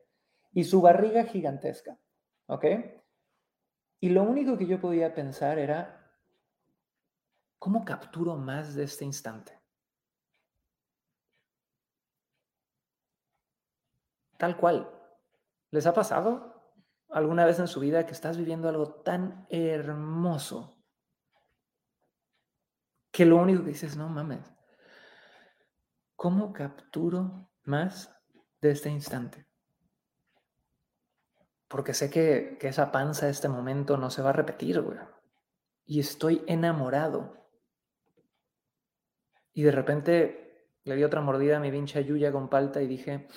Y 0.53 0.63
su 0.63 0.81
barriga 0.81 1.25
gigantesca. 1.25 1.99
¿Ok? 2.47 2.65
Y 3.99 4.09
lo 4.09 4.23
único 4.23 4.57
que 4.57 4.67
yo 4.67 4.79
podía 4.79 5.13
pensar 5.13 5.59
era, 5.59 6.11
¿cómo 7.57 7.83
capturo 7.85 8.35
más 8.35 8.75
de 8.75 8.83
este 8.83 9.05
instante? 9.05 9.59
Tal 14.37 14.57
cual. 14.57 14.89
¿Les 15.71 15.87
ha 15.87 15.93
pasado 15.93 16.75
alguna 17.09 17.45
vez 17.45 17.59
en 17.59 17.67
su 17.67 17.79
vida 17.79 18.05
que 18.05 18.11
estás 18.11 18.37
viviendo 18.37 18.67
algo 18.67 19.01
tan 19.01 19.47
hermoso 19.49 20.83
que 23.11 23.25
lo 23.25 23.37
único 23.37 23.63
que 23.63 23.69
dices, 23.69 23.95
no 23.95 24.09
mames, 24.09 24.51
¿cómo 26.15 26.51
capturo 26.51 27.49
más 27.63 28.13
de 28.59 28.71
este 28.71 28.89
instante? 28.89 29.47
Porque 31.67 31.93
sé 31.93 32.09
que, 32.09 32.57
que 32.59 32.67
esa 32.67 32.91
panza, 32.91 33.29
este 33.29 33.49
momento 33.49 33.97
no 33.97 34.09
se 34.09 34.21
va 34.21 34.29
a 34.29 34.33
repetir, 34.33 34.81
güey. 34.81 34.99
Y 35.85 35.99
estoy 35.99 36.43
enamorado. 36.47 37.47
Y 39.53 39.63
de 39.63 39.71
repente 39.71 40.43
le 40.83 40.95
di 40.95 41.03
otra 41.03 41.21
mordida 41.21 41.57
a 41.57 41.59
mi 41.59 41.71
vincha 41.71 42.01
yuya 42.01 42.31
con 42.31 42.49
palta 42.49 42.81
y 42.81 42.87
dije, 42.87 43.27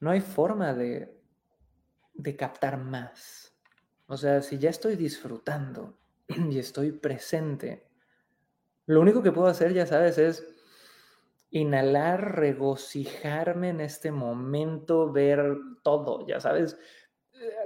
no 0.00 0.10
hay 0.10 0.20
forma 0.20 0.72
de, 0.74 1.20
de 2.14 2.36
captar 2.36 2.78
más. 2.78 3.54
O 4.06 4.16
sea, 4.16 4.40
si 4.42 4.58
ya 4.58 4.70
estoy 4.70 4.96
disfrutando, 4.96 5.98
y 6.28 6.58
estoy 6.58 6.92
presente, 6.92 7.88
lo 8.86 9.00
único 9.00 9.22
que 9.22 9.32
puedo 9.32 9.48
hacer, 9.48 9.74
ya 9.74 9.86
sabes, 9.86 10.18
es 10.18 10.46
inhalar, 11.50 12.36
regocijarme 12.36 13.70
en 13.70 13.80
este 13.80 14.10
momento, 14.10 15.10
ver 15.12 15.56
todo, 15.82 16.26
ya 16.26 16.40
sabes, 16.40 16.78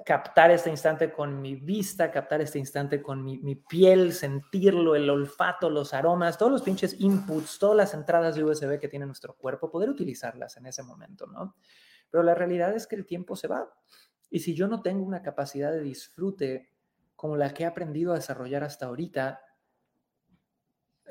captar 0.05 0.51
este 0.51 0.71
instante 0.71 1.13
con 1.13 1.41
mi 1.41 1.55
vista, 1.55 2.11
captar 2.11 2.41
este 2.41 2.59
instante 2.59 3.03
con 3.03 3.25
mi, 3.25 3.39
mi, 3.39 3.57
piel, 3.57 4.13
sentirlo, 4.13 4.95
el 4.95 5.09
olfato, 5.09 5.71
los 5.71 5.95
aromas, 5.95 6.39
todos 6.39 6.53
los 6.53 6.63
pinches 6.63 7.01
inputs, 7.01 7.59
todas 7.59 7.77
las 7.77 7.95
entradas 7.95 8.35
de 8.35 8.45
USB 8.45 8.79
que 8.79 8.89
tiene 8.89 9.07
nuestro 9.07 9.35
cuerpo, 9.35 9.71
poder 9.71 9.89
utilizarlas 9.89 10.57
en 10.57 10.67
ese 10.67 10.83
momento, 10.83 11.27
¿no? 11.27 11.57
Pero 12.11 12.23
la 12.23 12.35
realidad 12.35 12.75
es 12.75 12.87
que 12.87 12.97
el 12.97 13.07
tiempo 13.07 13.37
se 13.37 13.49
va. 13.49 13.73
Y 14.31 14.41
si 14.41 14.55
yo 14.55 14.69
no 14.69 14.83
tengo 14.83 15.05
una 15.05 15.23
capacidad 15.23 15.73
de 15.73 15.81
disfrute 15.81 16.71
como 17.17 17.37
la 17.37 17.55
que 17.55 17.63
he 17.63 17.67
aprendido 17.67 18.13
a 18.13 18.17
desarrollar 18.17 18.65
hasta 18.65 18.87
ahorita, 18.87 19.41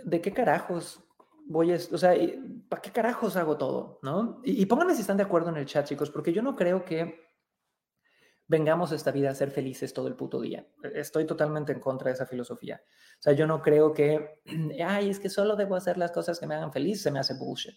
¿de 0.04 0.22
qué 0.22 0.34
carajos 0.34 1.04
voy 1.52 1.72
a... 1.72 1.76
O 1.76 1.98
sea, 1.98 2.16
¿para 2.70 2.82
qué 2.82 2.92
carajos 2.92 3.36
hago 3.36 3.58
todo? 3.58 4.00
¿No? 4.02 4.42
Y, 4.44 4.62
y 4.62 4.66
pónganme 4.66 4.96
si 4.96 5.02
están 5.02 5.18
de 5.18 5.24
acuerdo 5.24 5.50
en 5.50 5.58
el 5.58 5.66
chat, 5.66 5.86
chicos, 5.86 6.10
porque 6.10 6.34
yo 6.34 6.42
no 6.42 6.56
creo 6.56 6.86
que 6.86 7.32
vengamos 8.52 8.92
a 8.92 8.96
esta 8.96 9.12
vida 9.12 9.30
a 9.30 9.34
ser 9.34 9.50
felices 9.50 9.94
todo 9.94 10.10
el 10.10 10.16
puto 10.16 10.42
día. 10.42 10.68
Estoy 10.94 11.26
totalmente 11.26 11.72
en 11.72 11.80
contra 11.80 12.10
de 12.10 12.16
esa 12.16 12.26
filosofía. 12.26 12.82
O 13.18 13.22
sea, 13.22 13.32
yo 13.32 13.48
no 13.48 13.62
creo 13.62 13.94
que, 13.94 14.42
ay, 14.86 15.10
es 15.10 15.22
que 15.22 15.30
solo 15.30 15.56
debo 15.56 15.78
hacer 15.78 15.98
las 15.98 16.12
cosas 16.12 16.38
que 16.38 16.46
me 16.46 16.56
hagan 16.56 16.74
feliz, 16.74 17.02
se 17.02 17.12
me 17.12 17.20
hace 17.20 17.34
bullshit. 17.36 17.76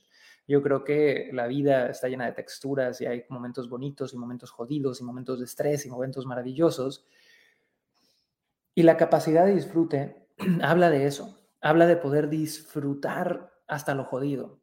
Yo 0.49 0.63
creo 0.63 0.83
que 0.83 1.31
la 1.33 1.47
vida 1.47 1.89
está 1.89 2.09
llena 2.09 2.27
de 2.27 2.33
texturas 2.33 3.01
y 3.01 3.07
hay 3.07 3.25
momentos 3.29 3.71
bonitos 3.71 4.13
y 4.13 4.19
momentos 4.19 4.51
jodidos 4.51 5.01
y 5.01 5.05
momentos 5.05 5.39
de 5.39 5.45
estrés 5.45 5.87
y 5.87 5.91
momentos 5.91 6.27
maravillosos. 6.27 7.07
Y 8.75 8.83
la 8.83 8.97
capacidad 8.97 9.47
de 9.47 9.55
disfrute 9.55 10.27
habla 10.61 10.91
de 10.91 11.07
eso, 11.07 11.39
habla 11.61 11.87
de 11.87 11.97
poder 11.97 12.29
disfrutar 12.29 13.54
hasta 13.67 13.95
lo 13.95 14.05
jodido. 14.05 14.61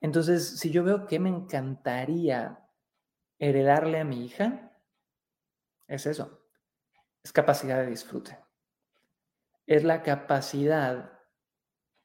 Entonces, 0.00 0.58
si 0.58 0.70
yo 0.70 0.84
veo 0.84 1.06
que 1.06 1.18
me 1.18 1.30
encantaría 1.30 2.68
heredarle 3.38 4.00
a 4.00 4.04
mi 4.04 4.24
hija, 4.24 4.72
es 5.88 6.06
eso. 6.06 6.46
Es 7.22 7.32
capacidad 7.32 7.78
de 7.78 7.86
disfrute. 7.86 8.38
Es 9.66 9.82
la 9.82 10.02
capacidad 10.02 11.20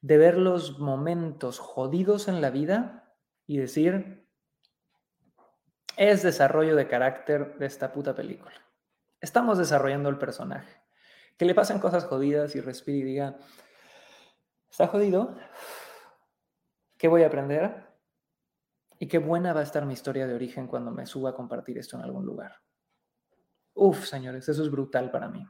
de 0.00 0.16
ver 0.16 0.38
los 0.38 0.78
momentos 0.78 1.58
jodidos 1.58 2.28
en 2.28 2.40
la 2.40 2.50
vida 2.50 3.14
y 3.46 3.58
decir, 3.58 4.26
es 5.96 6.22
desarrollo 6.22 6.76
de 6.76 6.88
carácter 6.88 7.58
de 7.58 7.66
esta 7.66 7.92
puta 7.92 8.14
película. 8.14 8.54
Estamos 9.20 9.58
desarrollando 9.58 10.08
el 10.08 10.16
personaje. 10.18 10.80
Que 11.36 11.44
le 11.44 11.54
pasen 11.54 11.78
cosas 11.78 12.04
jodidas 12.04 12.56
y 12.56 12.60
respire 12.60 12.98
y 12.98 13.02
diga, 13.02 13.36
está 14.70 14.86
jodido, 14.86 15.36
¿qué 17.00 17.08
voy 17.08 17.22
a 17.22 17.28
aprender? 17.28 17.74
Y 18.98 19.08
qué 19.08 19.16
buena 19.16 19.54
va 19.54 19.60
a 19.60 19.62
estar 19.62 19.86
mi 19.86 19.94
historia 19.94 20.26
de 20.26 20.34
origen 20.34 20.66
cuando 20.66 20.90
me 20.90 21.06
suba 21.06 21.30
a 21.30 21.34
compartir 21.34 21.78
esto 21.78 21.96
en 21.96 22.02
algún 22.02 22.26
lugar. 22.26 22.56
Uf, 23.72 24.04
señores, 24.04 24.46
eso 24.46 24.62
es 24.62 24.70
brutal 24.70 25.10
para 25.10 25.28
mí. 25.28 25.42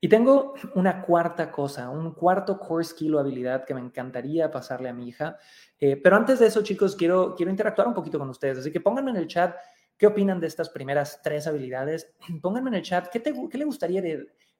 Y 0.00 0.08
tengo 0.08 0.54
una 0.74 1.02
cuarta 1.02 1.52
cosa, 1.52 1.88
un 1.88 2.12
cuarto 2.12 2.58
core 2.58 2.84
skill 2.84 3.16
habilidad 3.16 3.64
que 3.64 3.74
me 3.74 3.80
encantaría 3.80 4.50
pasarle 4.50 4.88
a 4.88 4.92
mi 4.92 5.06
hija. 5.08 5.38
Eh, 5.78 5.96
pero 5.96 6.16
antes 6.16 6.40
de 6.40 6.46
eso, 6.46 6.64
chicos, 6.64 6.96
quiero, 6.96 7.36
quiero 7.36 7.50
interactuar 7.50 7.86
un 7.86 7.94
poquito 7.94 8.18
con 8.18 8.28
ustedes. 8.28 8.58
Así 8.58 8.72
que 8.72 8.80
pónganme 8.80 9.12
en 9.12 9.18
el 9.18 9.28
chat 9.28 9.54
qué 9.96 10.08
opinan 10.08 10.40
de 10.40 10.48
estas 10.48 10.70
primeras 10.70 11.22
tres 11.22 11.46
habilidades. 11.46 12.12
Pónganme 12.42 12.70
en 12.70 12.74
el 12.74 12.82
chat 12.82 13.06
qué, 13.06 13.20
te, 13.20 13.32
qué 13.48 13.56
le 13.56 13.64
gustaría 13.64 14.02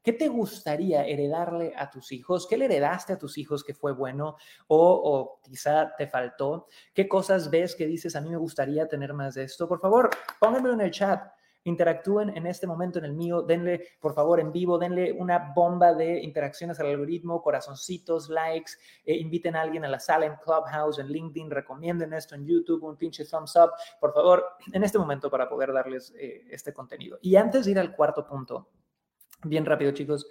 ¿Qué 0.07 0.13
te 0.13 0.29
gustaría 0.29 1.05
heredarle 1.05 1.73
a 1.77 1.91
tus 1.91 2.13
hijos? 2.13 2.47
¿Qué 2.47 2.57
le 2.57 2.67
heredaste 2.67 3.13
a 3.13 3.19
tus 3.19 3.39
hijos 3.39 3.65
que 3.65 3.75
fue 3.75 3.91
bueno 3.91 4.37
o, 4.69 4.79
o, 4.79 5.41
quizá 5.43 5.97
te 5.97 6.07
faltó? 6.07 6.69
¿Qué 6.95 7.09
cosas 7.09 7.51
ves 7.51 7.75
que 7.75 7.89
dices, 7.89 8.15
a 8.15 8.21
mí 8.21 8.31
me 8.31 8.37
gustaría 8.37 8.87
tener 8.87 9.13
más 9.15 9.35
de 9.35 9.43
esto? 9.43 9.67
Por 9.67 9.81
favor, 9.81 10.09
pónganmelo 10.39 10.75
en 10.75 10.83
el 10.83 10.93
chat 10.93 11.29
interactúen 11.65 12.37
en 12.37 12.47
este 12.47 12.69
momento 12.69 13.01
en 13.01 13.07
el 13.07 13.15
mío, 13.15 13.43
denle, 13.43 13.89
por 13.99 14.15
favor, 14.15 14.39
en 14.39 14.53
vivo, 14.53 14.79
denle 14.79 15.11
una 15.11 15.53
bomba 15.53 15.93
de 15.93 16.23
interacciones 16.23 16.79
al 16.79 16.87
algoritmo, 16.87 17.43
corazoncitos, 17.43 18.29
likes, 18.29 18.75
eh, 19.05 19.17
inviten 19.17 19.57
a 19.57 19.63
alguien 19.63 19.85
a 19.85 19.89
la 19.89 19.99
sala 19.99 20.27
en 20.27 20.37
Clubhouse, 20.37 21.01
en 21.01 21.09
LinkedIn, 21.09 21.51
recomienden 21.51 22.13
esto 22.13 22.37
en 22.37 22.47
YouTube, 22.47 22.85
un 22.85 22.97
pinche 22.97 23.25
thumbs 23.25 23.57
up, 23.57 23.73
por 23.99 24.15
favor, 24.15 24.45
en 24.73 24.85
este 24.85 25.01
momento 25.01 25.29
para 25.29 25.49
poder 25.49 25.73
darles 25.73 26.15
eh, 26.17 26.45
este 26.49 26.73
contenido. 26.73 27.19
Y 27.21 27.35
antes 27.35 27.65
de 27.65 27.73
ir 27.73 27.81
al 27.81 27.97
cuarto 27.97 28.25
punto, 28.25 28.69
bien 29.45 29.67
rápido, 29.67 29.93
chicos. 29.93 30.27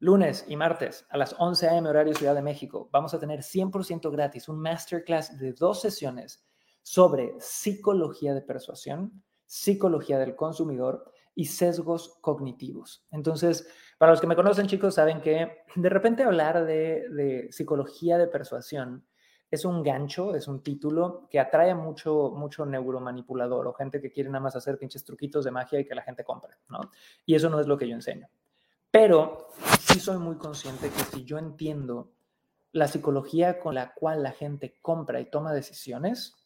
Lunes 0.00 0.44
y 0.48 0.56
martes 0.56 1.06
a 1.10 1.16
las 1.16 1.34
11 1.38 1.68
a.m. 1.68 1.88
horario 1.88 2.14
Ciudad 2.14 2.34
de 2.34 2.42
México, 2.42 2.88
vamos 2.92 3.14
a 3.14 3.18
tener 3.18 3.40
100% 3.40 4.12
gratis 4.12 4.48
un 4.48 4.60
masterclass 4.60 5.38
de 5.38 5.52
dos 5.52 5.80
sesiones 5.80 6.46
sobre 6.82 7.34
psicología 7.40 8.32
de 8.32 8.42
persuasión 8.42 9.22
psicología 9.48 10.18
del 10.18 10.36
consumidor 10.36 11.10
y 11.34 11.46
sesgos 11.46 12.18
cognitivos. 12.20 13.06
Entonces, 13.10 13.66
para 13.96 14.12
los 14.12 14.20
que 14.20 14.26
me 14.26 14.36
conocen, 14.36 14.66
chicos, 14.66 14.94
saben 14.94 15.20
que 15.20 15.64
de 15.74 15.88
repente 15.88 16.22
hablar 16.22 16.66
de, 16.66 17.48
psicología 17.50 18.18
de 18.18 18.28
persuasión 18.28 19.06
es 19.50 19.64
un 19.64 19.82
gancho, 19.82 20.34
es 20.34 20.46
un 20.46 20.62
título 20.62 21.26
que 21.30 21.40
atrae 21.40 21.74
mucho, 21.74 22.32
mucho 22.36 22.66
neuromanipulador 22.66 23.66
o 23.66 23.72
gente 23.72 24.00
que 24.00 24.12
quiere 24.12 24.28
nada 24.28 24.42
más 24.42 24.56
hacer 24.56 24.78
pinches 24.78 25.04
truquitos 25.04 25.44
de 25.44 25.50
magia 25.50 25.80
y 25.80 25.86
que 25.86 25.94
la 25.94 26.02
gente 26.02 26.24
compre, 26.24 26.54
¿no? 26.68 26.80
Y 27.24 27.34
eso 27.34 27.48
no 27.48 27.58
es 27.58 27.66
lo 27.66 27.78
que 27.78 27.88
yo 27.88 27.94
enseño. 27.94 28.28
Pero 28.90 29.48
sí 29.80 30.00
soy 30.00 30.18
muy 30.18 30.36
consciente 30.36 30.90
que 30.90 31.00
si 31.04 31.24
yo 31.24 31.38
entiendo 31.38 32.12
la 32.72 32.88
psicología 32.88 33.58
con 33.58 33.74
la 33.74 33.94
cual 33.94 34.22
la 34.22 34.32
gente 34.32 34.78
compra 34.82 35.20
y 35.20 35.30
toma 35.30 35.52
decisiones, 35.52 36.36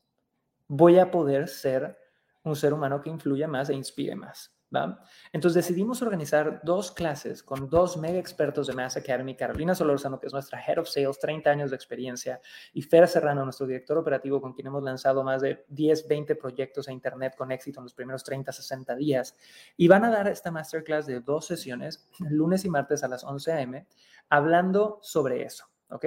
voy 0.68 0.98
a 0.98 1.10
poder 1.10 1.48
ser 1.48 1.98
un 2.44 2.56
ser 2.56 2.72
humano 2.72 3.00
que 3.00 3.10
influya 3.10 3.48
más 3.48 3.68
e 3.68 3.74
inspire 3.74 4.14
más. 4.14 4.54
¿Va? 4.74 5.04
Entonces 5.32 5.66
decidimos 5.66 6.02
organizar 6.02 6.60
dos 6.64 6.92
clases 6.92 7.42
con 7.42 7.68
dos 7.68 7.96
mega 7.96 8.18
expertos 8.18 8.66
de 8.66 8.74
Mass 8.74 8.96
Academy, 8.96 9.34
Carolina 9.36 9.74
Solorzano, 9.74 10.18
que 10.18 10.26
es 10.26 10.32
nuestra 10.32 10.60
Head 10.60 10.78
of 10.78 10.88
Sales, 10.88 11.18
30 11.18 11.50
años 11.50 11.70
de 11.70 11.76
experiencia, 11.76 12.40
y 12.72 12.82
Fer 12.82 13.06
Serrano, 13.08 13.44
nuestro 13.44 13.66
director 13.66 13.98
operativo, 13.98 14.40
con 14.40 14.52
quien 14.52 14.68
hemos 14.68 14.82
lanzado 14.82 15.22
más 15.22 15.42
de 15.42 15.64
10, 15.68 16.08
20 16.08 16.36
proyectos 16.36 16.88
a 16.88 16.92
Internet 16.92 17.34
con 17.36 17.52
éxito 17.52 17.80
en 17.80 17.84
los 17.84 17.94
primeros 17.94 18.24
30, 18.24 18.52
60 18.52 18.96
días. 18.96 19.36
Y 19.76 19.88
van 19.88 20.04
a 20.04 20.10
dar 20.10 20.28
esta 20.28 20.50
masterclass 20.50 21.06
de 21.06 21.20
dos 21.20 21.46
sesiones, 21.46 22.08
lunes 22.18 22.64
y 22.64 22.70
martes 22.70 23.04
a 23.04 23.08
las 23.08 23.24
11 23.24 23.52
a.m., 23.52 23.86
hablando 24.28 24.98
sobre 25.02 25.42
eso. 25.42 25.66
¿ok? 25.90 26.06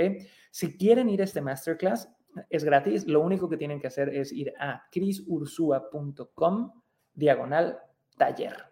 Si 0.52 0.78
quieren 0.78 1.10
ir 1.10 1.22
a 1.22 1.26
este 1.26 1.42
masterclass, 1.42 2.10
es 2.50 2.64
gratis. 2.64 3.06
Lo 3.08 3.22
único 3.22 3.50
que 3.50 3.58
tienen 3.58 3.80
que 3.80 3.88
hacer 3.88 4.10
es 4.10 4.32
ir 4.32 4.54
a 4.60 4.84
crisursua.com 4.92 6.72
diagonal 7.14 7.80
taller. 8.18 8.72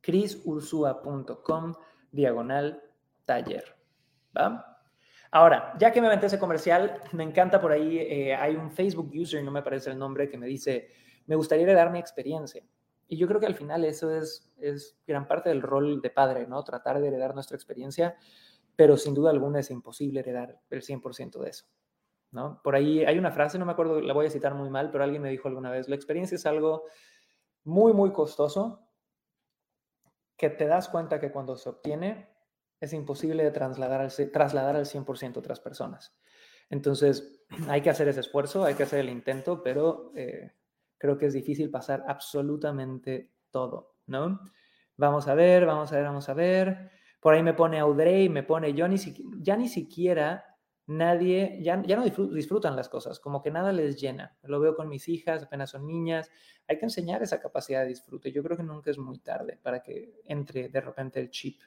crisursua.com 0.00 1.74
diagonal 2.10 2.82
taller. 3.24 3.64
¿Va? 4.36 4.78
Ahora, 5.30 5.74
ya 5.78 5.90
que 5.90 6.00
me 6.00 6.06
aventé 6.06 6.26
ese 6.26 6.38
comercial, 6.38 7.00
me 7.12 7.24
encanta 7.24 7.60
por 7.60 7.72
ahí, 7.72 7.98
eh, 7.98 8.34
hay 8.34 8.54
un 8.54 8.70
Facebook 8.70 9.10
user, 9.12 9.42
no 9.42 9.50
me 9.50 9.62
parece 9.62 9.90
el 9.90 9.98
nombre, 9.98 10.28
que 10.28 10.38
me 10.38 10.46
dice, 10.46 10.90
me 11.26 11.34
gustaría 11.34 11.66
dar 11.74 11.90
mi 11.90 11.98
experiencia. 11.98 12.62
Y 13.08 13.16
yo 13.16 13.26
creo 13.26 13.40
que 13.40 13.46
al 13.46 13.54
final 13.54 13.84
eso 13.84 14.10
es, 14.10 14.54
es 14.58 14.96
gran 15.06 15.26
parte 15.26 15.48
del 15.48 15.62
rol 15.62 16.00
de 16.00 16.10
padre, 16.10 16.46
¿no? 16.46 16.62
Tratar 16.62 17.00
de 17.00 17.08
heredar 17.08 17.34
nuestra 17.34 17.56
experiencia, 17.56 18.16
pero 18.76 18.96
sin 18.96 19.14
duda 19.14 19.30
alguna 19.30 19.60
es 19.60 19.70
imposible 19.70 20.20
heredar 20.20 20.60
el 20.70 20.82
100% 20.82 21.40
de 21.40 21.50
eso. 21.50 21.66
Por 22.62 22.74
ahí 22.74 23.04
hay 23.04 23.16
una 23.16 23.30
frase, 23.30 23.58
no 23.58 23.64
me 23.64 23.72
acuerdo, 23.72 24.00
la 24.00 24.12
voy 24.12 24.26
a 24.26 24.30
citar 24.30 24.54
muy 24.54 24.68
mal, 24.68 24.90
pero 24.90 25.04
alguien 25.04 25.22
me 25.22 25.30
dijo 25.30 25.46
alguna 25.46 25.70
vez, 25.70 25.88
la 25.88 25.94
experiencia 25.94 26.34
es 26.34 26.46
algo 26.46 26.84
muy, 27.64 27.92
muy 27.92 28.12
costoso 28.12 28.88
que 30.36 30.50
te 30.50 30.66
das 30.66 30.88
cuenta 30.88 31.20
que 31.20 31.30
cuando 31.32 31.56
se 31.56 31.68
obtiene 31.68 32.28
es 32.80 32.92
imposible 32.92 33.42
de 33.44 33.50
trasladar 33.50 34.00
al, 34.00 34.12
trasladar 34.30 34.76
al 34.76 34.84
100% 34.84 35.36
a 35.36 35.38
otras 35.38 35.60
personas. 35.60 36.16
Entonces, 36.70 37.44
hay 37.68 37.80
que 37.80 37.90
hacer 37.90 38.08
ese 38.08 38.20
esfuerzo, 38.20 38.64
hay 38.64 38.74
que 38.74 38.82
hacer 38.82 39.00
el 39.00 39.08
intento, 39.08 39.62
pero 39.62 40.12
eh, 40.14 40.52
creo 40.98 41.18
que 41.18 41.26
es 41.26 41.32
difícil 41.32 41.70
pasar 41.70 42.04
absolutamente 42.06 43.32
todo, 43.50 43.96
¿no? 44.06 44.40
Vamos 44.96 45.26
a 45.28 45.34
ver, 45.34 45.66
vamos 45.66 45.92
a 45.92 45.96
ver, 45.96 46.04
vamos 46.04 46.28
a 46.28 46.34
ver. 46.34 46.90
Por 47.20 47.34
ahí 47.34 47.42
me 47.42 47.54
pone 47.54 47.80
Audrey, 47.80 48.28
me 48.28 48.42
pone, 48.42 48.74
yo 48.74 48.86
ni 48.86 48.96
ya 49.40 49.56
ni 49.56 49.68
siquiera 49.68 50.53
nadie, 50.86 51.58
ya, 51.62 51.82
ya 51.82 51.96
no 51.96 52.04
disfrutan 52.04 52.76
las 52.76 52.88
cosas, 52.88 53.20
como 53.20 53.42
que 53.42 53.50
nada 53.50 53.72
les 53.72 54.00
llena. 54.00 54.36
Lo 54.42 54.60
veo 54.60 54.74
con 54.74 54.88
mis 54.88 55.08
hijas, 55.08 55.42
apenas 55.42 55.70
son 55.70 55.86
niñas. 55.86 56.30
Hay 56.68 56.78
que 56.78 56.84
enseñar 56.84 57.22
esa 57.22 57.40
capacidad 57.40 57.82
de 57.82 57.88
disfrute. 57.88 58.32
Yo 58.32 58.42
creo 58.42 58.56
que 58.56 58.62
nunca 58.62 58.90
es 58.90 58.98
muy 58.98 59.18
tarde 59.18 59.58
para 59.62 59.82
que 59.82 60.20
entre 60.24 60.68
de 60.68 60.80
repente 60.80 61.20
el 61.20 61.30
chip. 61.30 61.60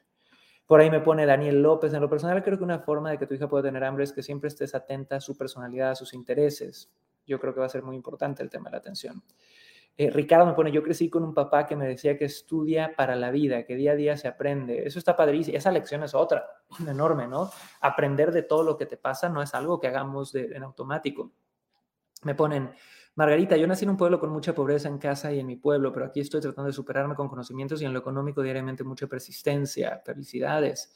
Por 0.66 0.82
ahí 0.82 0.92
me 0.92 1.00
pone 1.00 1.26
Daniel 1.26 1.62
López. 1.62 1.94
En 1.94 2.02
lo 2.02 2.10
personal, 2.10 2.44
creo 2.44 2.58
que 2.58 2.64
una 2.64 2.80
forma 2.80 3.10
de 3.10 3.18
que 3.18 3.26
tu 3.26 3.34
hija 3.34 3.48
pueda 3.48 3.64
tener 3.64 3.84
hambre 3.84 4.04
es 4.04 4.12
que 4.12 4.22
siempre 4.22 4.50
estés 4.50 4.76
atenta 4.76 5.16
a 5.16 5.22
su 5.22 5.38
personalidad, 5.38 5.92
a 5.92 5.96
sus 5.96 6.14
intereses. 6.14 6.92
Yo 7.26 7.40
creo 7.40 7.54
que 7.54 7.62
va 7.62 7.66
a 7.66 7.70
ser 7.70 7.84
muy 7.84 7.96
importante 7.96 8.44
el 8.44 8.50
tema 8.50 8.66
de 8.66 8.72
la 8.72 8.78
atención. 8.80 9.24
Eh, 10.00 10.12
Ricardo 10.12 10.46
me 10.46 10.54
pone, 10.54 10.72
yo 10.72 10.84
crecí 10.84 11.10
con 11.10 11.24
un 11.24 11.34
papá 11.34 11.66
que 11.66 11.76
me 11.76 11.88
decía 11.88 12.18
que 12.18 12.26
estudia 12.26 12.94
para 12.96 13.16
la 13.16 13.32
vida, 13.32 13.66
que 13.66 13.76
día 13.76 13.94
a 13.94 13.96
día 13.96 14.16
se 14.16 14.28
aprende. 14.28 14.86
Eso 14.86 15.00
está 15.00 15.16
padrísimo. 15.16 15.58
Esa 15.58 15.72
lección 15.72 16.04
es 16.04 16.14
otra, 16.14 16.46
enorme, 16.88 17.28
¿no? 17.28 17.50
Aprender 17.82 18.32
de 18.32 18.44
todo 18.44 18.64
lo 18.64 18.78
que 18.78 18.86
te 18.86 18.98
pasa 18.98 19.28
no 19.28 19.42
es 19.42 19.56
algo 19.56 19.80
que 19.80 19.88
hagamos 19.88 20.36
en 20.36 20.62
automático. 20.62 21.32
Me 22.24 22.36
ponen, 22.36 22.72
Margarita, 23.16 23.58
yo 23.58 23.66
nací 23.66 23.86
en 23.86 23.92
un 23.92 23.98
pueblo 23.98 24.20
con 24.20 24.30
mucha 24.30 24.54
pobreza 24.54 24.88
en 24.88 25.00
casa 25.00 25.32
y 25.34 25.40
en 25.40 25.48
mi 25.48 25.56
pueblo, 25.56 25.92
pero 25.92 26.06
aquí 26.06 26.20
estoy 26.20 26.42
tratando 26.42 26.68
de 26.68 26.74
superarme 26.74 27.16
con 27.16 27.28
conocimientos 27.28 27.82
y 27.82 27.86
en 27.86 27.94
lo 27.94 28.00
económico 28.00 28.44
diariamente 28.44 28.84
mucha 28.84 29.08
persistencia. 29.08 30.02
Felicidades. 30.06 30.96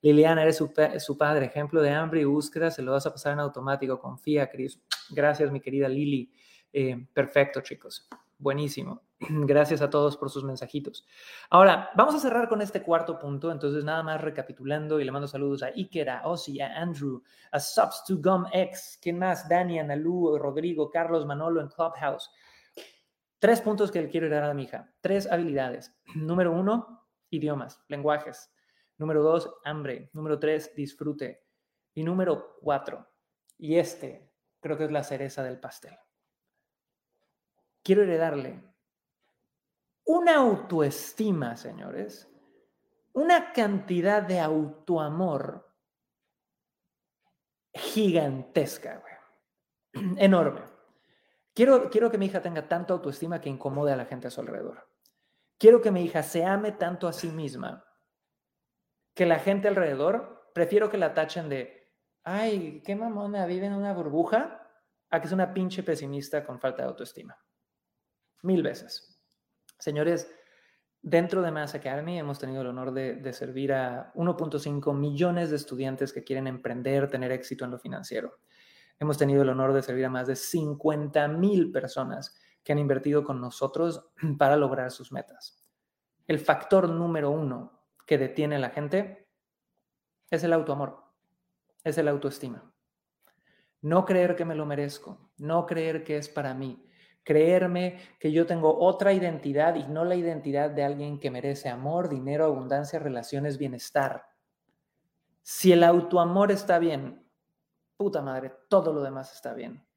Liliana, 0.00 0.42
eres 0.42 0.56
su, 0.56 1.18
padre, 1.18 1.46
ejemplo 1.46 1.82
de 1.82 1.90
hambre 1.90 2.20
y 2.20 2.24
búsqueda, 2.24 2.70
se 2.70 2.82
lo 2.82 2.92
vas 2.92 3.04
a 3.04 3.12
pasar 3.12 3.32
en 3.34 3.40
automático, 3.40 3.98
confía, 3.98 4.48
Cris. 4.48 4.80
Gracias, 5.10 5.50
mi 5.50 5.60
querida 5.60 5.88
Lili. 5.88 6.32
Eh, 6.72 7.06
perfecto, 7.12 7.60
chicos. 7.60 8.08
Buenísimo. 8.38 9.02
Gracias 9.20 9.82
a 9.82 9.90
todos 9.90 10.16
por 10.16 10.30
sus 10.30 10.44
mensajitos. 10.44 11.04
Ahora, 11.50 11.90
vamos 11.96 12.14
a 12.14 12.20
cerrar 12.20 12.48
con 12.48 12.62
este 12.62 12.82
cuarto 12.82 13.18
punto. 13.18 13.50
Entonces, 13.50 13.84
nada 13.84 14.02
más 14.04 14.20
recapitulando 14.20 15.00
y 15.00 15.04
le 15.04 15.10
mando 15.10 15.26
saludos 15.26 15.64
a 15.64 15.66
Iker, 15.66 16.08
a 16.08 16.22
a 16.22 16.80
Andrew, 16.80 17.22
a 17.50 17.58
Subs 17.58 18.04
to 18.06 18.18
Gum 18.18 18.46
X, 18.52 18.98
¿quién 19.02 19.18
más? 19.18 19.48
Dani, 19.48 19.80
Analu, 19.80 20.38
Rodrigo, 20.38 20.88
Carlos, 20.88 21.26
Manolo 21.26 21.60
en 21.60 21.68
Clubhouse. 21.68 22.30
Tres 23.40 23.60
puntos 23.60 23.90
que 23.90 24.02
le 24.02 24.08
quiero 24.08 24.28
dar 24.28 24.44
a 24.44 24.54
mi 24.54 24.64
hija. 24.64 24.92
Tres 25.00 25.30
habilidades. 25.30 25.96
Número 26.14 26.52
uno, 26.52 27.06
idiomas, 27.30 27.82
lenguajes. 27.88 28.52
Número 28.98 29.22
dos, 29.22 29.50
hambre. 29.64 30.10
Número 30.12 30.38
tres, 30.38 30.72
disfrute. 30.76 31.44
Y 31.94 32.04
número 32.04 32.54
cuatro, 32.60 33.08
y 33.56 33.76
este 33.76 34.32
creo 34.60 34.78
que 34.78 34.84
es 34.84 34.92
la 34.92 35.02
cereza 35.02 35.42
del 35.42 35.58
pastel. 35.58 35.98
Quiero 37.88 38.02
heredarle 38.02 38.62
una 40.04 40.36
autoestima, 40.36 41.56
señores, 41.56 42.30
una 43.14 43.50
cantidad 43.54 44.22
de 44.22 44.40
autoamor 44.40 45.74
gigantesca, 47.72 48.98
güey. 48.98 50.16
enorme. 50.18 50.64
Quiero, 51.54 51.88
quiero 51.88 52.10
que 52.10 52.18
mi 52.18 52.26
hija 52.26 52.42
tenga 52.42 52.68
tanta 52.68 52.92
autoestima 52.92 53.40
que 53.40 53.48
incomode 53.48 53.90
a 53.90 53.96
la 53.96 54.04
gente 54.04 54.26
a 54.26 54.30
su 54.30 54.42
alrededor. 54.42 54.86
Quiero 55.56 55.80
que 55.80 55.90
mi 55.90 56.04
hija 56.04 56.22
se 56.22 56.44
ame 56.44 56.72
tanto 56.72 57.08
a 57.08 57.14
sí 57.14 57.30
misma 57.30 57.86
que 59.14 59.24
la 59.24 59.38
gente 59.38 59.66
alrededor, 59.66 60.50
prefiero 60.52 60.90
que 60.90 60.98
la 60.98 61.14
tachen 61.14 61.48
de, 61.48 61.90
ay, 62.22 62.82
qué 62.84 62.94
mamona, 62.94 63.46
vive 63.46 63.64
en 63.64 63.72
una 63.72 63.94
burbuja, 63.94 64.68
a 65.08 65.20
que 65.22 65.26
es 65.26 65.32
una 65.32 65.54
pinche 65.54 65.82
pesimista 65.82 66.44
con 66.44 66.60
falta 66.60 66.82
de 66.82 66.88
autoestima. 66.88 67.34
Mil 68.42 68.62
veces. 68.62 69.18
Señores, 69.78 70.30
dentro 71.02 71.42
de 71.42 71.50
Mass 71.50 71.74
Academy 71.74 72.18
hemos 72.18 72.38
tenido 72.38 72.62
el 72.62 72.68
honor 72.68 72.92
de, 72.92 73.32
servir 73.32 73.72
a 73.72 74.12
1.5 74.14 74.94
millones 74.94 75.50
de 75.50 75.56
estudiantes 75.56 76.12
que 76.12 76.24
quieren 76.24 76.46
emprender, 76.46 77.08
tener 77.08 77.32
éxito 77.32 77.64
en 77.64 77.70
lo 77.70 77.78
financiero. 77.78 78.38
Hemos 78.98 79.16
tenido 79.16 79.42
el 79.42 79.48
honor 79.48 79.72
de 79.72 79.82
servir 79.82 80.06
a 80.06 80.10
más 80.10 80.26
de 80.26 80.36
50 80.36 81.28
mil 81.28 81.70
personas 81.70 82.36
que 82.64 82.72
han 82.72 82.78
invertido 82.78 83.24
con 83.24 83.40
nosotros 83.40 84.10
para 84.38 84.56
lograr 84.56 84.90
sus 84.90 85.12
metas. 85.12 85.64
El 86.26 86.38
factor 86.38 86.88
número 86.88 87.30
uno 87.30 87.84
que 88.06 88.18
detiene 88.18 88.56
a 88.56 88.60
la 88.60 88.70
gente 88.70 89.28
es 90.30 90.44
el 90.44 90.52
autoamor, 90.52 91.04
es 91.84 91.96
el 91.98 92.08
autoestima. 92.08 92.72
No 93.80 94.04
creer 94.04 94.34
que 94.34 94.44
me 94.44 94.56
lo 94.56 94.66
merezco, 94.66 95.30
no 95.38 95.64
creer 95.64 96.02
que 96.02 96.16
es 96.16 96.28
para 96.28 96.52
mí, 96.52 96.87
creerme 97.24 97.98
que 98.18 98.32
yo 98.32 98.46
tengo 98.46 98.78
otra 98.78 99.12
identidad 99.12 99.74
y 99.74 99.86
no 99.86 100.04
la 100.04 100.14
identidad 100.14 100.70
de 100.70 100.84
alguien 100.84 101.18
que 101.18 101.30
merece 101.30 101.68
amor, 101.68 102.08
dinero, 102.08 102.44
abundancia, 102.44 102.98
relaciones, 102.98 103.58
bienestar. 103.58 104.26
Si 105.42 105.72
el 105.72 105.84
autoamor 105.84 106.52
está 106.52 106.78
bien, 106.78 107.26
puta 107.96 108.22
madre, 108.22 108.52
todo 108.68 108.92
lo 108.92 109.02
demás 109.02 109.32
está 109.34 109.54
bien. 109.54 109.87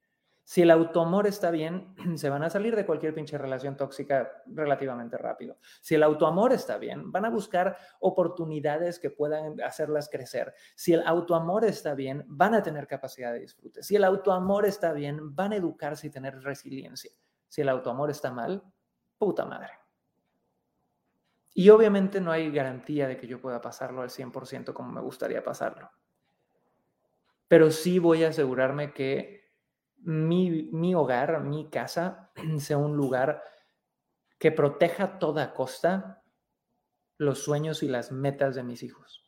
Si 0.51 0.61
el 0.61 0.69
autoamor 0.69 1.27
está 1.27 1.49
bien, 1.49 1.95
se 2.17 2.29
van 2.29 2.43
a 2.43 2.49
salir 2.49 2.75
de 2.75 2.85
cualquier 2.85 3.15
pinche 3.15 3.37
relación 3.37 3.77
tóxica 3.77 4.43
relativamente 4.47 5.17
rápido. 5.17 5.55
Si 5.79 5.95
el 5.95 6.03
autoamor 6.03 6.51
está 6.51 6.77
bien, 6.77 7.09
van 7.09 7.23
a 7.23 7.29
buscar 7.29 7.77
oportunidades 8.01 8.99
que 8.99 9.11
puedan 9.11 9.61
hacerlas 9.61 10.09
crecer. 10.09 10.53
Si 10.75 10.91
el 10.91 11.07
autoamor 11.07 11.63
está 11.63 11.95
bien, 11.95 12.25
van 12.27 12.53
a 12.53 12.61
tener 12.61 12.85
capacidad 12.85 13.31
de 13.31 13.39
disfrute. 13.39 13.81
Si 13.81 13.95
el 13.95 14.03
autoamor 14.03 14.65
está 14.65 14.91
bien, 14.91 15.33
van 15.33 15.53
a 15.53 15.55
educarse 15.55 16.07
y 16.07 16.09
tener 16.09 16.43
resiliencia. 16.43 17.13
Si 17.47 17.61
el 17.61 17.69
autoamor 17.69 18.09
está 18.09 18.29
mal, 18.29 18.61
puta 19.17 19.45
madre. 19.45 19.71
Y 21.53 21.69
obviamente 21.69 22.19
no 22.19 22.29
hay 22.29 22.51
garantía 22.51 23.07
de 23.07 23.15
que 23.15 23.25
yo 23.25 23.39
pueda 23.39 23.61
pasarlo 23.61 24.01
al 24.01 24.09
100% 24.09 24.73
como 24.73 24.91
me 24.91 24.99
gustaría 24.99 25.41
pasarlo. 25.45 25.89
Pero 27.47 27.71
sí 27.71 27.99
voy 27.99 28.25
a 28.25 28.29
asegurarme 28.29 28.91
que 28.91 29.40
mi, 30.03 30.95
hogar, 30.95 31.41
mi 31.41 31.69
casa, 31.69 32.31
sea 32.59 32.77
un 32.77 32.95
lugar 32.95 33.43
que 34.39 34.51
proteja 34.51 35.03
a 35.03 35.19
toda 35.19 35.53
costa 35.53 36.23
los 37.17 37.43
sueños 37.43 37.83
y 37.83 37.87
las 37.87 38.11
metas 38.11 38.55
de 38.55 38.63
mis 38.63 38.81
hijos. 38.81 39.23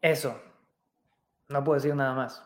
Eso. 0.00 0.40
No 1.48 1.62
puedo 1.62 1.74
decir 1.74 1.94
nada 1.94 2.14
más. 2.14 2.42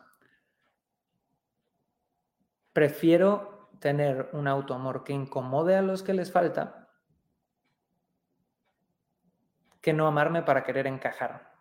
Prefiero 2.72 3.70
tener 3.78 4.30
un 4.32 4.48
autoamor 4.48 5.04
que 5.04 5.12
incomode 5.12 5.76
a 5.76 5.82
los 5.82 6.02
que 6.02 6.14
les 6.14 6.32
falta 6.32 6.88
que 9.80 9.92
no 9.92 10.08
amarme 10.08 10.42
para 10.42 10.64
querer 10.64 10.88
encajar 10.88 11.57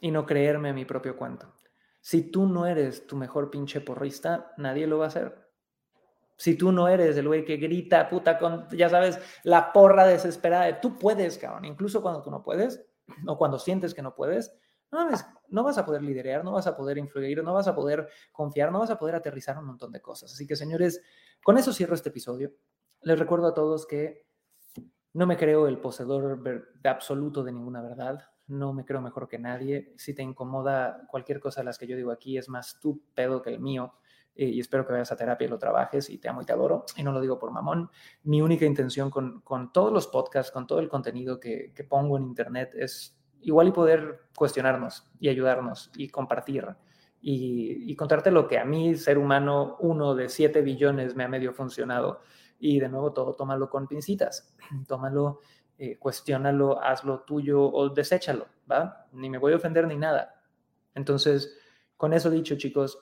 y 0.00 0.10
no 0.10 0.26
creerme 0.26 0.72
mi 0.72 0.84
propio 0.84 1.16
cuento. 1.16 1.52
Si 2.00 2.30
tú 2.30 2.46
no 2.46 2.66
eres 2.66 3.06
tu 3.06 3.16
mejor 3.16 3.50
pinche 3.50 3.80
porrista, 3.80 4.52
nadie 4.58 4.86
lo 4.86 4.98
va 4.98 5.06
a 5.06 5.08
hacer. 5.08 5.46
Si 6.36 6.54
tú 6.54 6.70
no 6.70 6.86
eres 6.86 7.16
el 7.16 7.26
güey 7.26 7.44
que 7.44 7.56
grita, 7.56 8.08
puta, 8.08 8.38
con, 8.38 8.68
ya 8.70 8.88
sabes, 8.88 9.18
la 9.42 9.72
porra 9.72 10.06
desesperada 10.06 10.66
de 10.66 10.74
tú 10.74 10.98
puedes, 10.98 11.38
cabrón, 11.38 11.64
incluso 11.64 12.02
cuando 12.02 12.22
tú 12.22 12.30
no 12.30 12.42
puedes 12.42 12.84
o 13.26 13.38
cuando 13.38 13.58
sientes 13.58 13.94
que 13.94 14.02
no 14.02 14.14
puedes, 14.14 14.54
no, 14.92 15.08
no 15.48 15.64
vas 15.64 15.78
a 15.78 15.86
poder 15.86 16.02
liderar, 16.02 16.44
no 16.44 16.52
vas 16.52 16.66
a 16.66 16.76
poder 16.76 16.98
influir, 16.98 17.42
no 17.42 17.54
vas 17.54 17.66
a 17.68 17.74
poder 17.74 18.08
confiar, 18.32 18.70
no 18.70 18.80
vas 18.80 18.90
a 18.90 18.98
poder 18.98 19.14
aterrizar 19.14 19.58
un 19.58 19.64
montón 19.64 19.90
de 19.90 20.00
cosas. 20.00 20.32
Así 20.32 20.46
que, 20.46 20.56
señores, 20.56 21.02
con 21.42 21.58
eso 21.58 21.72
cierro 21.72 21.94
este 21.94 22.10
episodio. 22.10 22.52
Les 23.00 23.18
recuerdo 23.18 23.48
a 23.48 23.54
todos 23.54 23.86
que 23.86 24.26
no 25.14 25.26
me 25.26 25.36
creo 25.36 25.66
el 25.66 25.80
poseedor 25.80 26.42
de 26.42 26.88
absoluto 26.88 27.42
de 27.42 27.52
ninguna 27.52 27.80
verdad 27.80 28.28
no 28.48 28.72
me 28.72 28.84
creo 28.84 29.00
mejor 29.00 29.28
que 29.28 29.38
nadie. 29.38 29.92
Si 29.96 30.14
te 30.14 30.22
incomoda 30.22 31.06
cualquier 31.08 31.40
cosa 31.40 31.60
de 31.60 31.66
las 31.66 31.78
que 31.78 31.86
yo 31.86 31.96
digo 31.96 32.10
aquí, 32.10 32.38
es 32.38 32.48
más 32.48 32.78
tu 32.80 33.02
pedo 33.14 33.42
que 33.42 33.50
el 33.50 33.60
mío. 33.60 33.94
Eh, 34.34 34.46
y 34.46 34.60
espero 34.60 34.86
que 34.86 34.92
vayas 34.92 35.10
a 35.12 35.16
terapia 35.16 35.46
y 35.46 35.48
lo 35.48 35.58
trabajes 35.58 36.10
y 36.10 36.18
te 36.18 36.28
amo 36.28 36.42
y 36.42 36.44
te 36.44 36.52
adoro. 36.52 36.84
Y 36.96 37.02
no 37.02 37.12
lo 37.12 37.20
digo 37.20 37.38
por 37.38 37.50
mamón. 37.50 37.90
Mi 38.24 38.42
única 38.42 38.66
intención 38.66 39.10
con, 39.10 39.42
todos 39.72 39.92
los 39.92 40.06
podcasts, 40.06 40.52
con 40.52 40.66
todo 40.66 40.78
el 40.78 40.88
contenido 40.88 41.40
que, 41.40 41.72
pongo 41.88 42.16
en 42.16 42.24
Internet 42.24 42.72
es 42.74 43.18
igual 43.40 43.68
y 43.68 43.72
poder 43.72 44.28
cuestionarnos 44.36 45.10
y 45.18 45.28
ayudarnos 45.28 45.90
y 45.96 46.08
compartir 46.08 46.66
y, 47.20 47.90
y 47.90 47.96
contarte 47.96 48.30
lo 48.30 48.46
que 48.46 48.58
a 48.58 48.64
mí, 48.64 48.94
ser 48.96 49.18
humano, 49.18 49.76
uno 49.80 50.14
de 50.14 50.28
siete 50.28 50.62
billones 50.62 51.16
me 51.16 51.24
ha 51.24 51.28
medio 51.28 51.52
funcionado. 51.52 52.20
Y 52.58 52.80
de 52.80 52.88
nuevo, 52.88 53.12
todo 53.12 53.34
tómalo 53.34 53.68
con 53.68 53.86
pincitas. 53.86 54.54
Tómalo 54.86 55.40
eh, 55.78 55.98
cuestiónalo, 55.98 56.82
hazlo 56.82 57.20
tuyo 57.20 57.62
o 57.62 57.88
deséchalo, 57.90 58.48
¿va? 58.70 59.06
Ni 59.12 59.28
me 59.28 59.38
voy 59.38 59.52
a 59.52 59.56
ofender 59.56 59.86
ni 59.86 59.96
nada. 59.96 60.42
Entonces, 60.94 61.56
con 61.96 62.12
eso 62.12 62.30
dicho, 62.30 62.56
chicos, 62.56 62.98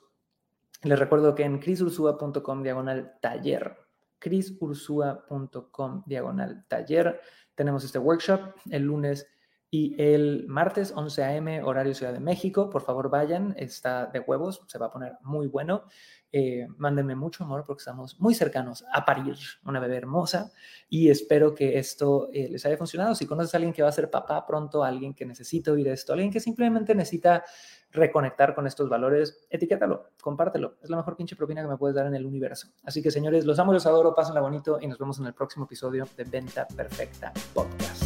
les 0.83 0.99
recuerdo 0.99 1.35
que 1.35 1.45
en 1.45 1.59
crisursua.com 1.59 2.63
diagonal 2.63 3.17
taller, 3.21 3.77
crisursua.com 4.19 6.03
diagonal 6.07 6.65
taller, 6.69 7.21
tenemos 7.55 7.85
este 7.85 7.99
workshop 7.99 8.55
el 8.71 8.83
lunes 8.83 9.27
y 9.75 10.01
el 10.01 10.45
martes 10.47 10.93
11 10.95 11.25
a.m. 11.25 11.63
horario 11.65 11.97
Ciudad 11.97 12.13
de 12.13 12.21
México. 12.21 12.71
Por 12.71 12.83
favor, 12.83 13.11
vayan, 13.11 13.57
está 13.59 14.07
de 14.07 14.21
huevos, 14.21 14.63
se 14.69 14.79
va 14.79 14.87
a 14.87 14.91
poner 14.93 15.15
muy 15.23 15.49
bueno. 15.49 15.87
Eh, 16.31 16.69
mándenme 16.77 17.17
mucho 17.17 17.43
amor 17.43 17.65
porque 17.67 17.81
estamos 17.81 18.21
muy 18.21 18.37
cercanos 18.37 18.85
a 18.93 19.05
parir 19.05 19.35
una 19.65 19.81
bebé 19.81 19.97
hermosa 19.97 20.53
y 20.89 21.11
espero 21.11 21.57
que 21.57 21.77
esto 21.77 22.29
eh, 22.33 22.49
les 22.49 22.65
haya 22.65 22.77
funcionado. 22.77 23.17
Si 23.17 23.27
conoces 23.27 23.53
a 23.53 23.57
alguien 23.57 23.73
que 23.73 23.83
va 23.83 23.89
a 23.89 23.93
ser 23.93 24.13
papá 24.13 24.47
pronto, 24.47 24.85
alguien 24.85 25.13
que 25.13 25.27
necesita 25.27 25.73
oír 25.73 25.89
esto, 25.89 26.13
alguien 26.13 26.31
que 26.31 26.39
simplemente 26.39 26.95
necesita 26.95 27.43
reconectar 27.91 28.55
con 28.55 28.69
estos 28.69 28.89
valores, 28.89 29.45
etiquétalo, 29.51 30.11
compártelo. 30.23 30.77
Es 30.85 30.89
la 30.89 30.99
mejor 30.99 31.17
pinche 31.17 31.35
propina 31.35 31.63
que 31.63 31.69
me 31.69 31.77
puedes 31.77 31.97
dar 31.97 32.07
en 32.07 32.15
el 32.15 32.25
universo. 32.25 32.69
Así 32.85 33.03
que 33.03 33.11
señores, 33.11 33.45
los 33.45 33.59
amo, 33.59 33.73
los 33.73 33.87
adoro, 33.87 34.15
pásenla 34.15 34.41
bonito 34.41 34.79
y 34.81 34.87
nos 34.87 34.99
vemos 35.01 35.19
en 35.19 35.27
el 35.27 35.35
próximo 35.35 35.65
episodio 35.65 36.07
de 36.17 36.23
Venta 36.23 36.65
Perfecta 36.69 37.33
Podcast. 37.53 38.04